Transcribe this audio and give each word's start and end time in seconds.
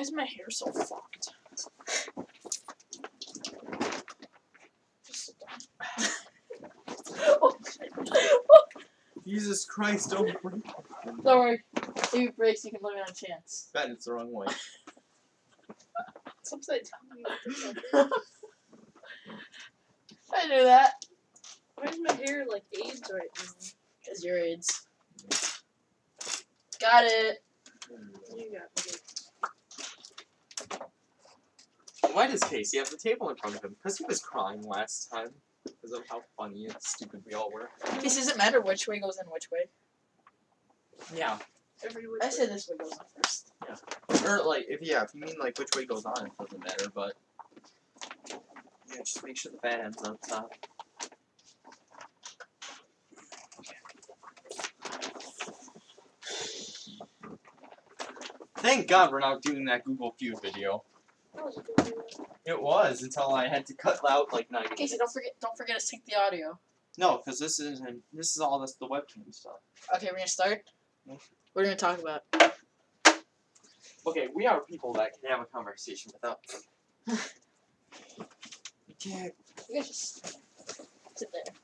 Why 0.00 0.02
is 0.02 0.12
my 0.14 0.24
hair 0.24 0.48
so 0.48 0.64
fucked? 0.72 1.28
Just 5.06 5.26
sit 5.26 5.34
down. 5.38 5.58
oh, 7.42 7.54
shit. 7.70 7.92
Jesus 9.26 9.66
Christ, 9.66 10.12
don't 10.12 10.40
break. 10.40 10.64
Don't 11.04 11.26
worry. 11.26 11.62
If 11.76 12.14
it 12.14 12.34
breaks, 12.34 12.64
you 12.64 12.70
can 12.70 12.80
blame 12.80 12.96
it 12.96 13.10
on 13.10 13.14
chance. 13.14 13.68
Bet 13.74 13.90
it's 13.90 14.06
the 14.06 14.14
wrong 14.14 14.32
way. 14.32 14.46
It's 16.40 16.50
upside 16.50 16.80
down. 17.92 18.08
I 20.32 20.46
knew 20.48 20.64
that. 20.64 20.92
Why 21.74 21.90
is 21.90 21.98
my 22.00 22.14
hair 22.14 22.46
like 22.50 22.64
AIDS 22.72 23.02
right 23.12 23.28
now? 23.36 23.50
Because 24.02 24.24
you're 24.24 24.38
AIDS. 24.38 24.80
Got 26.80 27.04
it. 27.04 27.44
You 28.34 28.50
got 28.50 28.62
it. 28.78 28.79
Why 32.12 32.26
does 32.26 32.42
Casey 32.42 32.78
have 32.78 32.90
the 32.90 32.96
table 32.96 33.28
in 33.30 33.36
front 33.36 33.56
of 33.56 33.64
him? 33.64 33.76
Because 33.76 33.98
he 33.98 34.04
was 34.04 34.20
crying 34.20 34.62
last 34.62 35.10
time. 35.10 35.28
Because 35.64 35.92
of 35.92 36.04
how 36.08 36.22
funny 36.38 36.66
and 36.66 36.76
stupid 36.80 37.22
we 37.26 37.34
all 37.34 37.52
were. 37.52 37.68
This 38.00 38.16
doesn't 38.16 38.38
matter 38.38 38.60
which 38.60 38.88
way 38.88 38.98
goes 38.98 39.18
in 39.22 39.30
which 39.30 39.50
way. 39.50 39.68
Yeah. 41.14 41.38
Every 41.84 42.06
which 42.06 42.22
I 42.22 42.30
said 42.30 42.50
this 42.50 42.68
way 42.68 42.76
goes 42.78 42.92
on 42.92 43.04
first. 43.16 43.52
Yeah. 43.68 44.30
Or 44.30 44.42
like, 44.42 44.66
if 44.68 44.80
yeah, 44.82 45.02
if 45.02 45.14
you 45.14 45.20
mean 45.20 45.34
like 45.38 45.58
which 45.58 45.68
way 45.76 45.84
goes 45.84 46.04
on, 46.04 46.26
it 46.26 46.32
doesn't 46.38 46.60
matter. 46.60 46.90
But 46.94 47.14
yeah, 48.28 48.96
just 48.98 49.22
make 49.24 49.36
sure 49.36 49.52
the 49.52 49.58
fan 49.58 49.80
ends 49.80 50.02
up 50.02 50.18
top. 50.26 50.52
Thank 58.56 58.88
God 58.88 59.10
we're 59.10 59.20
not 59.20 59.42
doing 59.42 59.64
that 59.66 59.84
Google 59.84 60.14
Feud 60.18 60.40
video. 60.42 60.84
That 61.34 61.44
was 61.44 61.58
a 61.58 61.62
good 61.62 61.80
idea. 61.80 61.92
It 62.46 62.60
was 62.60 63.02
until 63.02 63.34
I 63.34 63.46
had 63.48 63.66
to 63.66 63.74
cut 63.74 64.00
out 64.08 64.32
like 64.32 64.50
ninety 64.50 64.68
Casey, 64.70 64.82
minutes. 64.82 64.98
don't 64.98 65.12
forget 65.12 65.32
don't 65.40 65.56
forget 65.56 65.78
to 65.78 65.84
sync 65.84 66.04
the 66.06 66.16
audio. 66.18 66.58
No, 66.98 67.18
because 67.18 67.38
this 67.38 67.60
isn't. 67.60 68.02
This 68.12 68.34
is 68.36 68.38
all 68.42 68.58
this 68.58 68.74
the 68.74 68.86
webcam 68.88 69.32
stuff. 69.32 69.60
Okay, 69.94 70.08
we're 70.10 70.16
gonna 70.18 70.28
start. 70.28 70.62
Yeah. 71.06 71.14
We're 71.54 71.64
gonna 71.64 71.76
talk 71.76 72.00
about 72.00 72.22
Okay, 74.06 74.28
we 74.34 74.46
are 74.46 74.60
people 74.60 74.92
that 74.94 75.12
can 75.20 75.30
have 75.30 75.40
a 75.40 75.44
conversation 75.44 76.10
without. 76.14 76.40
we 77.06 78.94
can't. 78.98 79.34
you 79.68 79.76
guys 79.76 79.88
just 79.88 80.38
sit 81.16 81.28
there. 81.32 81.54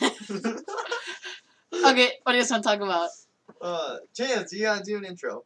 Okay, 1.86 2.12
what 2.22 2.32
do 2.32 2.38
you 2.38 2.42
guys 2.44 2.50
want 2.50 2.62
to 2.62 2.68
talk 2.68 2.80
about? 2.80 3.10
uh, 3.60 3.96
Chance, 4.14 4.52
you 4.52 4.62
gotta 4.62 4.84
do 4.84 4.96
an 4.96 5.04
intro. 5.04 5.44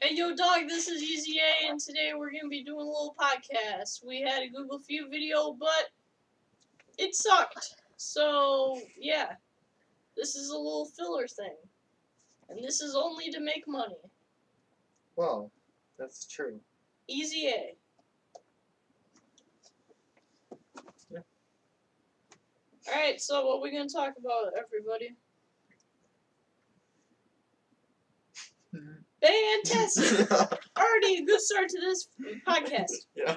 Hey 0.00 0.14
yo 0.14 0.34
dog, 0.34 0.68
this 0.68 0.88
is 0.88 1.02
Easy 1.02 1.38
A 1.38 1.70
and 1.70 1.78
today 1.80 2.10
we're 2.16 2.30
gonna 2.30 2.48
be 2.48 2.64
doing 2.64 2.80
a 2.80 2.88
little 2.88 3.14
podcast. 3.18 4.04
We 4.04 4.20
had 4.20 4.42
a 4.42 4.48
Google 4.48 4.80
Feud 4.80 5.10
video, 5.10 5.52
but 5.58 5.90
it 6.98 7.14
sucked. 7.14 7.76
So 7.96 8.80
yeah. 8.98 9.34
This 10.16 10.34
is 10.34 10.50
a 10.50 10.56
little 10.56 10.86
filler 10.86 11.28
thing. 11.28 11.54
And 12.48 12.64
this 12.64 12.80
is 12.80 12.96
only 12.96 13.30
to 13.30 13.40
make 13.40 13.64
money. 13.68 13.94
Well, 15.14 15.50
that's 15.98 16.26
true. 16.26 16.58
Easy 17.06 17.48
A. 17.48 17.76
Alright, 22.88 23.20
so 23.20 23.44
what 23.46 23.60
we 23.62 23.72
gonna 23.72 23.88
talk 23.88 24.14
about, 24.18 24.52
everybody? 24.56 25.16
Hmm. 28.72 29.00
Fantastic! 29.20 30.30
Already 30.78 31.22
a 31.22 31.24
good 31.24 31.40
start 31.40 31.68
to 31.70 31.80
this 31.80 32.08
podcast. 32.46 32.92
yeah. 33.16 33.36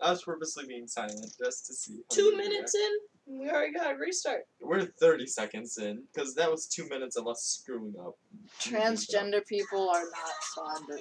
I 0.00 0.10
was 0.10 0.22
purposely 0.22 0.64
being 0.66 0.86
silent 0.86 1.26
just 1.42 1.66
to 1.66 1.74
see. 1.74 2.00
Two 2.10 2.22
you 2.22 2.36
would 2.36 2.38
minutes 2.38 2.74
in, 2.74 2.90
we 3.26 3.50
already 3.50 3.72
got 3.72 3.94
a 3.94 3.98
restart. 3.98 4.46
We're 4.60 4.86
30 4.86 5.26
seconds 5.26 5.78
in, 5.78 6.04
because 6.12 6.34
that 6.34 6.50
was 6.50 6.66
two 6.66 6.86
minutes 6.88 7.16
of 7.16 7.26
us 7.26 7.42
screwing 7.42 7.94
up. 8.00 8.16
Transgender 8.60 9.44
people 9.46 9.88
are 9.90 10.04
not 10.04 10.34
fond 10.54 10.90
of. 10.90 11.00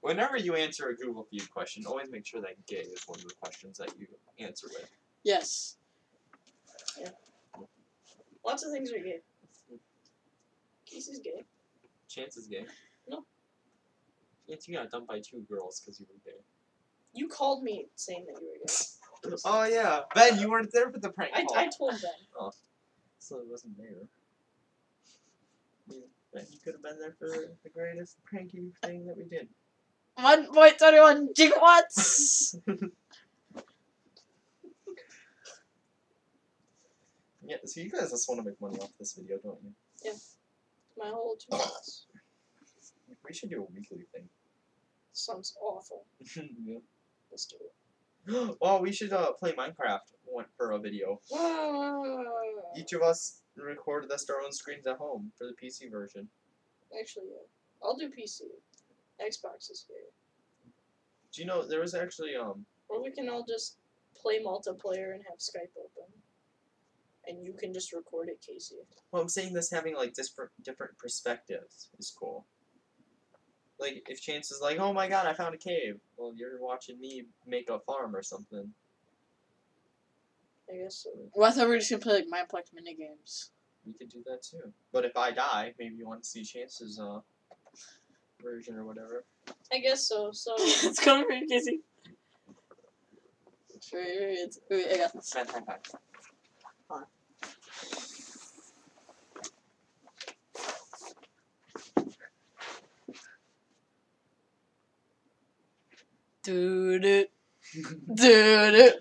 Whenever 0.00 0.36
you 0.36 0.54
answer 0.54 0.88
a 0.88 0.94
Google 0.94 1.24
Feud 1.24 1.50
question, 1.50 1.84
always 1.86 2.10
make 2.10 2.26
sure 2.26 2.40
that 2.40 2.64
gay 2.66 2.76
is 2.76 3.02
one 3.06 3.18
of 3.18 3.24
the 3.24 3.34
questions 3.40 3.78
that 3.78 3.92
you 3.98 4.06
answer 4.38 4.68
with. 4.68 4.88
Yes. 5.26 5.76
Yeah. 7.00 7.08
Lots 8.44 8.64
of 8.64 8.70
things 8.70 8.92
are 8.92 8.98
gay. 8.98 9.18
Casey's 10.88 11.18
gay. 11.18 11.42
Chance 12.08 12.36
is 12.36 12.46
gay. 12.46 12.64
No. 13.08 13.24
Chance, 14.48 14.68
you 14.68 14.76
got 14.76 14.88
dumped 14.92 15.08
by 15.08 15.18
two 15.18 15.44
girls 15.50 15.80
because 15.80 15.98
you 15.98 16.06
were 16.08 16.20
gay. 16.24 16.38
You 17.12 17.26
called 17.26 17.64
me 17.64 17.86
saying 17.96 18.26
that 18.28 18.40
you 18.40 18.46
were 18.46 18.66
gay. 18.66 18.72
Oh 19.44 19.64
yeah, 19.64 20.02
Ben, 20.14 20.38
you 20.38 20.48
weren't 20.48 20.70
there 20.72 20.88
for 20.92 21.00
the 21.00 21.08
prank 21.10 21.32
I, 21.34 21.42
call. 21.42 21.58
I 21.58 21.68
told 21.76 21.90
Ben. 22.00 22.10
Oh, 22.40 22.52
So 23.18 23.38
it 23.38 23.46
wasn't 23.48 23.76
there. 23.76 24.06
Yeah, 25.88 26.02
Ben, 26.32 26.44
you 26.52 26.58
could 26.62 26.74
have 26.74 26.82
been 26.82 27.00
there 27.00 27.16
for 27.18 27.26
the 27.64 27.70
greatest 27.70 28.18
pranky 28.22 28.70
thing 28.84 29.04
that 29.06 29.16
we 29.16 29.24
did. 29.24 29.48
One 30.14 30.46
point 30.54 30.78
twenty 30.78 31.00
one 31.00 31.30
gigawatts. 31.34 32.54
Yeah, 37.46 37.56
so 37.64 37.80
you 37.80 37.90
guys 37.90 38.10
just 38.10 38.28
want 38.28 38.40
to 38.40 38.44
make 38.44 38.60
money 38.60 38.78
off 38.78 38.90
this 38.98 39.12
video, 39.12 39.38
don't 39.38 39.58
you? 39.62 39.72
Yeah. 40.04 40.12
My 40.98 41.10
whole 41.10 41.36
two. 41.36 41.56
We 43.28 43.34
should 43.34 43.50
do 43.50 43.58
a 43.58 43.74
weekly 43.74 44.04
thing. 44.12 44.28
Sounds 45.12 45.56
awful. 45.60 46.04
yeah. 46.36 46.78
Let's 47.30 47.46
do 47.46 47.56
it. 47.60 48.56
well, 48.60 48.80
we 48.80 48.92
should 48.92 49.12
uh, 49.12 49.32
play 49.32 49.52
Minecraft 49.52 50.00
one 50.24 50.44
for 50.56 50.72
a 50.72 50.78
video. 50.78 51.20
Each 52.76 52.92
of 52.92 53.02
us 53.02 53.42
record 53.56 54.10
us 54.12 54.28
our 54.30 54.42
own 54.42 54.52
screens 54.52 54.86
at 54.86 54.98
home 54.98 55.32
for 55.36 55.44
the 55.46 55.54
PC 55.54 55.90
version. 55.90 56.28
Actually, 57.00 57.26
yeah. 57.30 57.46
I'll 57.82 57.96
do 57.96 58.08
PC. 58.08 58.42
Xbox 59.20 59.70
is 59.70 59.86
gay. 59.88 59.94
Do 61.32 61.42
you 61.42 61.46
know 61.46 61.66
there 61.66 61.80
was 61.80 61.94
actually 61.94 62.36
um 62.36 62.64
Or 62.88 63.02
we 63.02 63.10
can 63.10 63.28
all 63.28 63.44
just 63.46 63.76
play 64.14 64.42
multiplayer 64.42 65.14
and 65.14 65.22
have 65.28 65.38
Skype 65.38 65.74
open. 65.76 66.12
And 67.28 67.44
you 67.44 67.52
can 67.52 67.72
just 67.72 67.92
record 67.92 68.28
it, 68.28 68.44
Casey. 68.46 68.76
well 69.10 69.22
I'm 69.22 69.28
saying 69.28 69.52
this 69.52 69.70
having 69.70 69.96
like 69.96 70.14
different 70.14 70.52
different 70.62 70.96
perspectives 70.98 71.88
is 71.98 72.14
cool. 72.16 72.46
Like 73.78 74.06
if 74.08 74.22
Chance 74.22 74.52
is 74.52 74.60
like, 74.60 74.78
oh 74.78 74.92
my 74.92 75.08
god, 75.08 75.26
I 75.26 75.34
found 75.34 75.54
a 75.54 75.58
cave. 75.58 75.98
Well, 76.16 76.32
you're 76.36 76.60
watching 76.60 77.00
me 77.00 77.24
make 77.46 77.68
a 77.68 77.80
farm 77.80 78.14
or 78.14 78.22
something. 78.22 78.72
I 80.70 80.76
guess 80.78 80.96
so. 81.04 81.10
well, 81.34 81.48
I 81.48 81.52
thought 81.52 81.66
we 81.66 81.74
were 81.74 81.78
just 81.78 81.90
gonna 81.90 82.02
play 82.02 82.14
like 82.14 82.26
Mineplex 82.26 82.70
minigames. 82.74 83.50
We 83.86 83.92
could 83.92 84.08
do 84.08 84.22
that 84.26 84.42
too. 84.42 84.72
But 84.92 85.04
if 85.04 85.16
I 85.16 85.30
die, 85.30 85.74
maybe 85.78 85.94
you 85.96 86.06
want 86.06 86.22
to 86.22 86.28
see 86.28 86.42
Chance's 86.42 86.98
uh 86.98 87.20
version 88.42 88.76
or 88.76 88.84
whatever. 88.84 89.24
I 89.72 89.78
guess 89.78 90.06
so. 90.08 90.30
So 90.32 90.54
it's 90.58 91.00
coming 91.00 91.26
for 91.26 91.32
you, 91.32 91.46
Casey. 91.46 91.80
It's 93.74 93.92
right 93.92 94.04
here. 94.06 94.28
It's, 94.30 94.58
wait, 94.70 94.86
I 94.92 94.96
got 94.96 95.12
this. 95.12 95.26
Spend 95.26 95.50
Do 106.46 107.00
do 107.00 107.26
do 108.14 108.70
do 108.70 108.92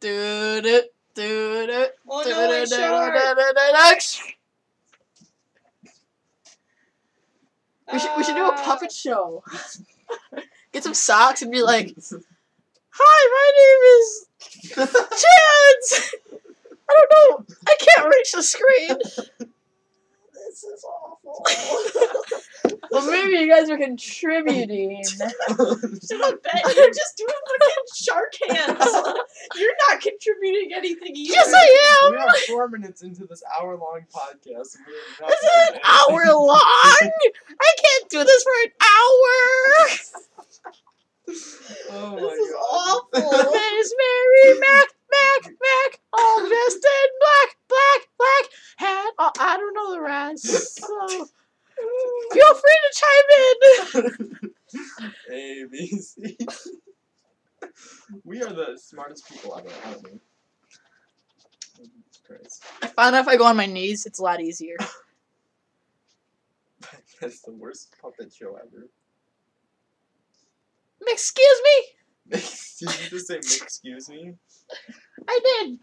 do 0.00 0.60
do 0.60 0.82
do 1.14 1.66
do. 1.68 1.86
Sharp. 2.66 3.14
We 7.92 7.98
should 8.00 8.10
we 8.16 8.24
should 8.24 8.34
do 8.34 8.48
a 8.48 8.52
puppet 8.54 8.88
ah. 8.90 8.92
show. 8.92 9.44
Get 10.72 10.82
some 10.82 10.94
socks 10.94 11.42
and 11.42 11.52
be 11.52 11.62
like, 11.62 11.94
"Hi, 12.90 13.20
my 13.36 13.48
name 13.60 13.82
is 13.94 14.26
Chance." 14.74 16.14
I 16.90 16.92
don't 16.92 17.10
know. 17.12 17.44
I 17.68 17.76
can't 17.78 18.08
reach 18.08 18.32
the 18.32 18.42
screen. 18.42 18.98
This 20.54 20.62
is 20.62 20.84
awful. 20.84 21.44
Well, 22.90 23.10
maybe 23.10 23.30
you 23.42 23.48
guys 23.50 23.68
are 23.70 23.76
contributing. 23.78 25.02
I 25.20 25.24
bet 25.56 25.56
you're 26.76 26.88
just 26.90 27.16
doing 27.16 27.34
fucking 27.48 27.84
shark 27.96 28.32
hands. 28.48 28.92
You're 29.56 29.74
not 29.88 30.00
contributing 30.00 30.70
anything 30.76 31.16
either. 31.16 31.32
yes, 31.34 31.52
I 31.52 31.98
am. 32.04 32.12
we 32.12 32.18
am. 32.18 32.28
are 32.28 32.36
four 32.46 32.68
minutes 32.68 33.02
into 33.02 33.26
this 33.26 33.42
hour 33.58 33.76
long 33.76 34.02
podcast. 34.14 34.76
and 34.76 34.86
we 34.86 35.26
This 35.26 35.40
is 35.42 35.70
an 35.74 35.80
hour 35.82 36.24
long. 36.36 36.60
I 36.60 37.10
can't 37.82 38.10
do 38.10 38.22
this 38.22 38.42
for 38.44 38.52
an 38.64 38.70
hour. 38.80 39.88
anything. 39.88 40.12
Oh 41.90 42.14
This 42.14 42.22
my 42.22 42.32
is 42.32 42.52
god. 42.52 42.60
awful. 42.70 43.52
Miss 43.52 43.94
Mary 43.98 44.60
Mac 44.60 44.88
Mac, 45.14 45.44
Mac, 45.44 46.00
all 46.12 46.38
dressed 46.40 46.84
in 46.84 47.10
black, 47.20 47.56
black, 47.68 48.08
black 48.18 48.50
hat. 48.76 49.12
Oh, 49.18 49.30
I 49.38 49.56
don't 49.56 49.74
know 49.74 49.92
the 49.92 50.00
rest, 50.00 50.46
so 50.80 51.08
feel 52.32 52.54
free 52.54 52.78
to 52.84 52.90
chime 53.00 54.04
in. 54.04 54.54
A, 55.32 55.64
B, 55.70 55.86
C. 55.88 56.36
We 58.24 58.42
are 58.42 58.52
the 58.52 58.78
smartest 58.80 59.28
people 59.28 59.56
ever, 59.56 59.68
aren't 59.86 60.04
we? 60.04 60.20
I 62.82 62.86
found 62.88 63.16
out 63.16 63.22
if 63.22 63.28
I 63.28 63.36
go 63.36 63.44
on 63.44 63.56
my 63.56 63.66
knees, 63.66 64.06
it's 64.06 64.18
a 64.18 64.22
lot 64.22 64.40
easier. 64.40 64.76
That's 67.20 67.40
the 67.40 67.52
worst 67.52 67.94
puppet 68.00 68.32
show 68.32 68.56
ever. 68.56 68.88
Excuse 71.06 71.60
me? 71.64 72.38
Did 72.38 72.42
you 72.80 73.10
just 73.10 73.26
say 73.26 73.36
excuse 73.36 74.08
me? 74.08 74.34
I 75.28 75.40
did. 75.44 75.78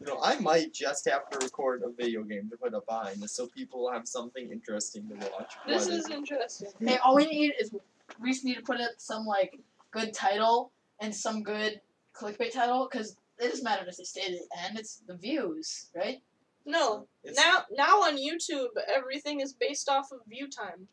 You 0.00 0.06
know, 0.06 0.20
I 0.22 0.38
might 0.40 0.72
just 0.74 1.08
have 1.08 1.30
to 1.30 1.38
record 1.38 1.82
a 1.82 1.90
video 1.90 2.22
game 2.22 2.50
to 2.50 2.56
put 2.56 2.74
up 2.74 2.86
behind 2.86 3.22
this 3.22 3.32
so 3.32 3.46
people 3.46 3.90
have 3.90 4.06
something 4.06 4.50
interesting 4.52 5.08
to 5.08 5.14
watch. 5.30 5.54
This 5.66 5.86
is 5.86 6.10
interesting. 6.10 6.68
Hey, 6.80 6.98
all 6.98 7.16
we 7.16 7.26
need 7.26 7.54
is 7.58 7.74
we 8.20 8.32
just 8.32 8.44
need 8.44 8.56
to 8.56 8.62
put 8.62 8.80
up 8.80 8.90
some 8.98 9.24
like 9.24 9.58
good 9.92 10.12
title 10.12 10.72
and 11.00 11.14
some 11.14 11.42
good 11.42 11.80
clickbait 12.14 12.52
title 12.52 12.88
because 12.90 13.16
it 13.38 13.48
doesn't 13.50 13.64
matter 13.64 13.84
if 13.88 13.96
they 13.96 14.04
stay 14.04 14.26
to 14.26 14.32
the 14.32 14.48
end. 14.66 14.78
It's 14.78 15.02
the 15.06 15.16
views, 15.16 15.90
right? 15.96 16.20
No, 16.66 17.06
It's- 17.22 17.36
now 17.36 17.64
now 17.72 18.02
on 18.02 18.16
YouTube, 18.16 18.68
everything 18.86 19.40
is 19.40 19.52
based 19.52 19.88
off 19.88 20.12
of 20.12 20.20
view 20.26 20.48
time. 20.48 20.88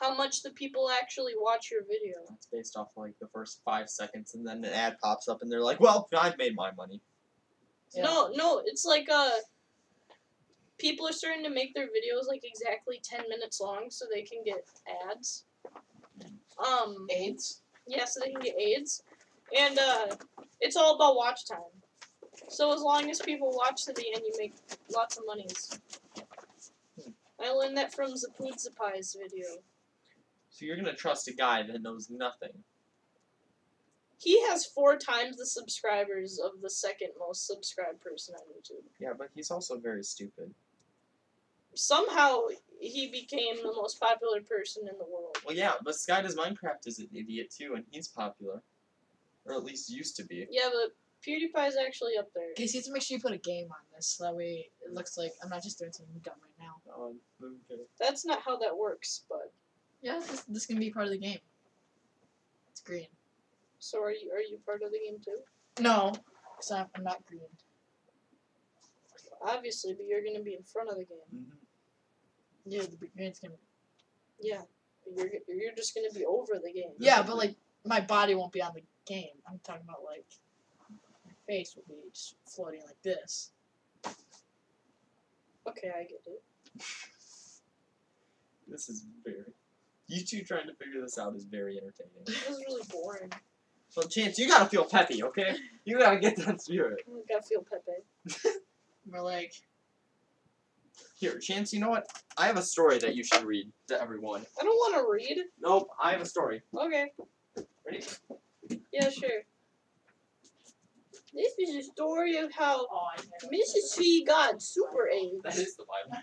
How 0.00 0.14
much 0.14 0.42
the 0.42 0.50
people 0.50 0.90
actually 0.90 1.34
watch 1.38 1.70
your 1.70 1.82
video. 1.82 2.16
It's 2.34 2.46
based 2.46 2.76
off 2.76 2.88
like 2.96 3.14
the 3.20 3.28
first 3.28 3.60
five 3.64 3.90
seconds, 3.90 4.34
and 4.34 4.46
then 4.46 4.64
an 4.64 4.72
ad 4.72 4.96
pops 5.02 5.28
up, 5.28 5.42
and 5.42 5.52
they're 5.52 5.62
like, 5.62 5.78
"Well, 5.78 6.08
I've 6.16 6.38
made 6.38 6.54
my 6.54 6.70
money." 6.72 7.02
Yeah. 7.92 8.04
No, 8.04 8.30
no, 8.34 8.62
it's 8.64 8.84
like 8.84 9.08
uh 9.12 9.30
people 10.78 11.06
are 11.06 11.12
starting 11.12 11.44
to 11.44 11.50
make 11.50 11.74
their 11.74 11.86
videos 11.88 12.26
like 12.26 12.42
exactly 12.44 13.00
10 13.04 13.28
minutes 13.28 13.60
long 13.60 13.90
so 13.90 14.06
they 14.12 14.22
can 14.22 14.42
get 14.44 14.64
ads. 15.10 15.44
Um 16.58 17.06
AIDS. 17.10 17.62
yeah, 17.86 18.04
so 18.06 18.20
they 18.20 18.32
can 18.32 18.40
get 18.40 18.58
aids. 18.58 19.02
And 19.56 19.78
uh 19.78 20.16
it's 20.60 20.76
all 20.76 20.94
about 20.94 21.16
watch 21.16 21.46
time. 21.46 21.58
So 22.48 22.72
as 22.72 22.80
long 22.80 23.10
as 23.10 23.20
people 23.20 23.52
watch 23.54 23.84
to 23.84 23.92
the 23.92 24.04
end, 24.14 24.24
you 24.24 24.32
make 24.38 24.54
lots 24.94 25.18
of 25.18 25.24
monies. 25.26 25.78
I 27.42 27.50
learned 27.50 27.76
that 27.76 27.94
from 27.94 28.12
Zapood 28.12 28.54
Zapai's 28.54 29.16
video. 29.20 29.46
So 30.50 30.64
you're 30.64 30.76
gonna 30.76 30.94
trust 30.94 31.28
a 31.28 31.32
guy 31.32 31.62
that 31.62 31.82
knows 31.82 32.10
nothing. 32.10 32.64
He 34.18 34.42
has 34.48 34.66
four 34.66 34.96
times 34.96 35.36
the 35.36 35.46
subscribers 35.46 36.38
of 36.38 36.60
the 36.60 36.68
second 36.68 37.10
most 37.18 37.46
subscribed 37.46 38.02
person 38.02 38.34
on 38.34 38.42
YouTube. 38.52 38.84
Yeah, 38.98 39.14
but 39.16 39.28
he's 39.34 39.50
also 39.50 39.78
very 39.78 40.02
stupid. 40.02 40.52
Somehow 41.74 42.42
he 42.80 43.10
became 43.10 43.56
the 43.62 43.72
most 43.72 43.98
popular 43.98 44.42
person 44.42 44.88
in 44.88 44.98
the 44.98 45.04
world. 45.04 45.38
Well, 45.46 45.56
yeah, 45.56 45.74
but 45.82 45.94
Sky 45.94 46.20
Does 46.20 46.36
Minecraft 46.36 46.86
is 46.86 46.98
an 46.98 47.08
idiot 47.14 47.50
too, 47.56 47.74
and 47.76 47.84
he's 47.90 48.08
popular, 48.08 48.60
or 49.46 49.54
at 49.54 49.64
least 49.64 49.88
used 49.88 50.16
to 50.16 50.24
be. 50.24 50.46
Yeah, 50.50 50.68
but 50.70 50.92
PewDiePie's 51.26 51.76
actually 51.76 52.18
up 52.18 52.28
there. 52.34 52.50
Okay, 52.52 52.66
so 52.66 52.74
you 52.74 52.80
have 52.80 52.86
to 52.86 52.92
make 52.92 53.02
sure 53.02 53.16
you 53.16 53.22
put 53.22 53.32
a 53.32 53.38
game 53.38 53.68
on 53.70 53.78
this 53.94 54.06
so 54.06 54.24
that 54.24 54.34
way 54.34 54.68
it 54.84 54.92
looks 54.92 55.16
like 55.16 55.32
I'm 55.42 55.48
not 55.48 55.62
just 55.62 55.78
doing 55.78 55.92
something 55.92 56.20
dumb 56.24 56.34
right 56.42 56.66
now. 56.66 57.04
Um, 57.04 57.20
okay. 57.70 57.82
That's 57.98 58.24
not 58.24 58.42
how 58.42 58.58
that 58.58 58.76
works, 58.76 59.22
but 59.28 59.52
Yeah, 60.02 60.18
this 60.18 60.42
this 60.48 60.66
can 60.66 60.78
be 60.78 60.90
part 60.90 61.06
of 61.06 61.12
the 61.12 61.18
game. 61.18 61.38
It's 62.70 62.80
green. 62.80 63.08
so 63.78 64.02
are 64.02 64.12
you 64.12 64.30
are 64.32 64.40
you 64.40 64.58
part 64.64 64.82
of 64.82 64.90
the 64.90 64.98
game 64.98 65.18
too? 65.24 65.38
No, 65.82 66.12
because 66.56 66.70
I'm, 66.70 66.86
I'm 66.94 67.04
not 67.04 67.24
green. 67.26 67.48
Obviously, 69.42 69.94
but 69.94 70.06
you're 70.06 70.22
gonna 70.24 70.42
be 70.44 70.54
in 70.54 70.62
front 70.64 70.90
of 70.90 70.96
the 70.96 71.04
game. 71.04 71.30
Mhm. 71.34 71.56
Yeah, 72.66 72.82
the 72.82 72.96
green's 72.96 73.40
gonna. 73.40 73.54
Yeah. 74.40 74.62
But 75.04 75.16
you're 75.16 75.30
you're 75.48 75.74
just 75.74 75.94
gonna 75.94 76.10
be 76.12 76.24
over 76.24 76.58
the 76.62 76.72
game. 76.72 76.92
Yeah, 76.98 77.22
but 77.22 77.36
like 77.36 77.56
my 77.84 78.00
body 78.00 78.34
won't 78.34 78.52
be 78.52 78.62
on 78.62 78.72
the 78.74 78.82
game. 79.06 79.36
I'm 79.48 79.58
talking 79.64 79.84
about 79.84 80.04
like 80.04 80.26
my 81.26 81.32
face 81.46 81.74
will 81.74 81.84
be 81.88 81.94
just 82.12 82.36
floating 82.46 82.82
like 82.86 83.00
this. 83.02 83.52
Okay, 85.66 85.90
I 85.94 86.04
get 86.04 86.22
it. 86.26 86.42
This 88.68 88.88
is 88.88 89.04
very. 89.24 89.42
You 90.10 90.24
two 90.24 90.42
trying 90.42 90.66
to 90.66 90.74
figure 90.74 91.00
this 91.00 91.18
out 91.18 91.36
is 91.36 91.44
very 91.44 91.76
entertaining. 91.76 92.24
This 92.26 92.48
is 92.48 92.58
really 92.66 92.82
boring. 92.90 93.30
Well, 93.96 94.08
Chance, 94.08 94.40
you 94.40 94.48
gotta 94.48 94.68
feel 94.68 94.84
peppy, 94.84 95.22
okay? 95.22 95.54
You 95.84 95.98
gotta 95.98 96.18
get 96.18 96.36
that 96.38 96.60
spirit. 96.60 97.04
I 97.08 97.32
gotta 97.32 97.46
feel 97.46 97.64
peppy. 97.64 98.50
We're 99.06 99.22
like, 99.22 99.52
Here, 101.18 101.38
Chance, 101.38 101.72
you 101.72 101.78
know 101.78 101.90
what? 101.90 102.08
I 102.36 102.46
have 102.46 102.56
a 102.56 102.62
story 102.62 102.98
that 102.98 103.14
you 103.14 103.22
should 103.22 103.44
read 103.44 103.70
to 103.86 104.00
everyone. 104.00 104.44
I 104.60 104.64
don't 104.64 104.74
want 104.74 104.94
to 104.96 105.08
read. 105.08 105.44
Nope, 105.60 105.88
I 106.02 106.10
have 106.10 106.20
a 106.20 106.26
story. 106.26 106.62
Okay. 106.76 107.12
Ready? 107.86 108.04
Yeah, 108.92 109.10
sure. 109.10 109.44
This 111.32 111.52
is 111.58 111.76
a 111.76 111.82
story 111.92 112.36
of 112.38 112.52
how 112.52 112.86
oh, 112.90 113.06
I 113.16 113.20
Mrs. 113.46 113.96
T 113.96 114.24
got 114.24 114.60
super 114.60 115.08
AIDS. 115.08 115.42
That 115.44 115.56
is 115.56 115.76
the 115.76 115.84
Bible. 115.84 116.20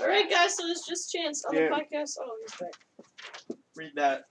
Alright, 0.00 0.30
guys, 0.30 0.56
so 0.56 0.66
it's 0.66 0.86
just 0.86 1.12
Chance 1.12 1.44
on 1.44 1.54
Yeah. 1.56 1.68
the 1.68 1.74
podcast. 1.74 2.16
Oh, 2.20 2.36
he's 2.40 2.56
back. 2.56 3.58
Read 3.76 3.92
that. 3.96 4.24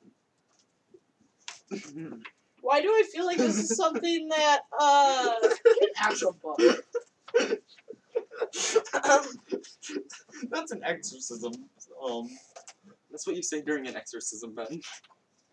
Why 2.61 2.81
do 2.81 2.87
I 2.89 3.03
feel 3.13 3.25
like 3.25 3.37
this 3.37 3.57
is 3.57 3.75
something 3.75 4.27
that, 4.29 4.61
uh, 4.79 5.33
An 5.41 5.87
actual 5.97 6.33
book. 6.33 6.59
That's 10.49 10.71
an 10.71 10.83
exorcism. 10.83 11.53
Um, 12.03 12.29
that's 13.09 13.25
what 13.27 13.35
you 13.35 13.43
say 13.43 13.61
during 13.61 13.87
an 13.87 13.95
exorcism, 13.95 14.53
Ben. 14.55 14.81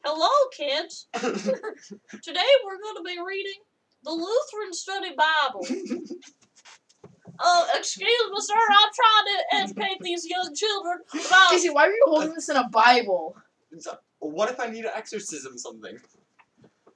hello, 0.04 0.30
kids. 0.56 1.08
Today 1.14 2.46
we're 2.64 2.80
going 2.82 2.96
to 2.96 3.02
be 3.04 3.16
reading 3.24 3.60
the 4.04 4.10
Lutheran 4.10 4.72
Study 4.72 5.10
Bible. 5.16 5.66
Uh, 7.40 7.66
excuse 7.74 8.06
me, 8.06 8.40
sir, 8.40 8.54
I'm 8.54 8.90
trying 8.94 9.26
to 9.26 9.56
educate 9.56 9.98
these 10.00 10.26
young 10.28 10.54
children 10.54 10.98
about. 11.12 11.50
Casey, 11.50 11.70
why 11.70 11.86
are 11.86 11.90
you 11.92 12.04
holding 12.06 12.34
this 12.34 12.48
in 12.48 12.56
a 12.56 12.68
Bible? 12.68 13.36
What 14.18 14.50
if 14.50 14.58
I 14.58 14.68
need 14.68 14.82
to 14.82 14.96
exorcism 14.96 15.56
something? 15.56 15.96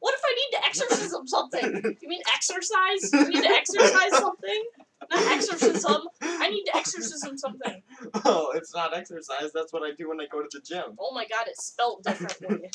What 0.01 0.15
if 0.15 0.21
I 0.25 0.35
need 0.35 0.59
to 0.59 0.67
exorcism 0.67 1.27
something? 1.29 1.97
You 2.01 2.09
mean 2.09 2.23
exercise? 2.35 3.13
You 3.13 3.29
need 3.29 3.43
to 3.43 3.51
exercise 3.51 4.11
something? 4.19 4.65
Not 5.11 5.33
exorcism. 5.33 6.09
I 6.21 6.49
need 6.51 6.65
to 6.65 6.77
exorcism 6.77 7.39
something. 7.39 7.83
Oh, 8.25 8.53
it's 8.55 8.75
not 8.75 8.97
exercise. 8.97 9.53
That's 9.55 9.73
what 9.73 9.83
I 9.83 9.93
do 9.93 10.09
when 10.09 10.21
I 10.21 10.27
go 10.27 10.43
to 10.43 10.49
the 10.51 10.61
gym. 10.61 10.97
Oh 10.99 11.15
my 11.15 11.25
god, 11.27 11.47
it's 11.47 11.67
spelled 11.67 12.03
differently. 12.03 12.69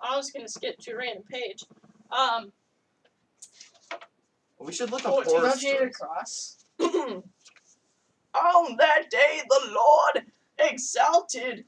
I 0.00 0.16
was 0.16 0.30
gonna 0.30 0.48
skip 0.48 0.78
to 0.78 0.92
a 0.92 0.96
random 0.96 1.24
page. 1.30 1.64
Um, 2.10 2.52
we 4.60 4.72
should 4.72 4.90
look 4.90 5.04
up 5.06 5.14
Oh, 5.18 5.22
horror 5.22 5.48
Don't 5.48 5.62
you 5.62 5.68
need 5.72 5.74
a 5.88 5.92
stories. 5.92 5.96
cross? 5.96 6.56
on 8.34 8.76
that 8.76 9.10
day 9.10 9.40
the 9.48 9.60
Lord 9.72 10.26
exalted 10.58 11.64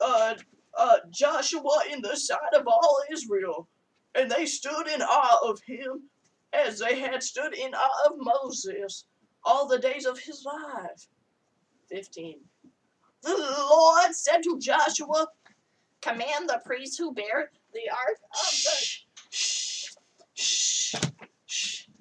uh, 0.00 0.34
uh, 0.76 0.96
Joshua 1.10 1.80
in 1.92 2.00
the 2.02 2.16
sight 2.16 2.54
of 2.54 2.66
all 2.68 2.98
Israel, 3.10 3.68
and 4.14 4.30
they 4.30 4.46
stood 4.46 4.86
in 4.88 5.02
awe 5.02 5.48
of 5.50 5.60
him 5.66 6.02
as 6.52 6.78
they 6.78 7.00
had 7.00 7.22
stood 7.22 7.54
in 7.54 7.74
awe 7.74 8.06
of 8.06 8.12
Moses 8.18 9.04
all 9.44 9.66
the 9.66 9.78
days 9.78 10.06
of 10.06 10.18
his 10.18 10.44
life. 10.44 11.08
15. 11.90 12.38
The 13.22 13.36
Lord 13.70 14.14
said 14.14 14.42
to 14.44 14.58
Joshua, 14.60 15.26
Command 16.00 16.48
the 16.48 16.60
priests 16.64 16.96
who 16.96 17.12
bear 17.12 17.50
the 17.74 17.90
ark 17.90 18.18
of 18.32 18.50
the. 18.50 18.86
Shh. 19.30 19.88
Shh. 20.34 20.94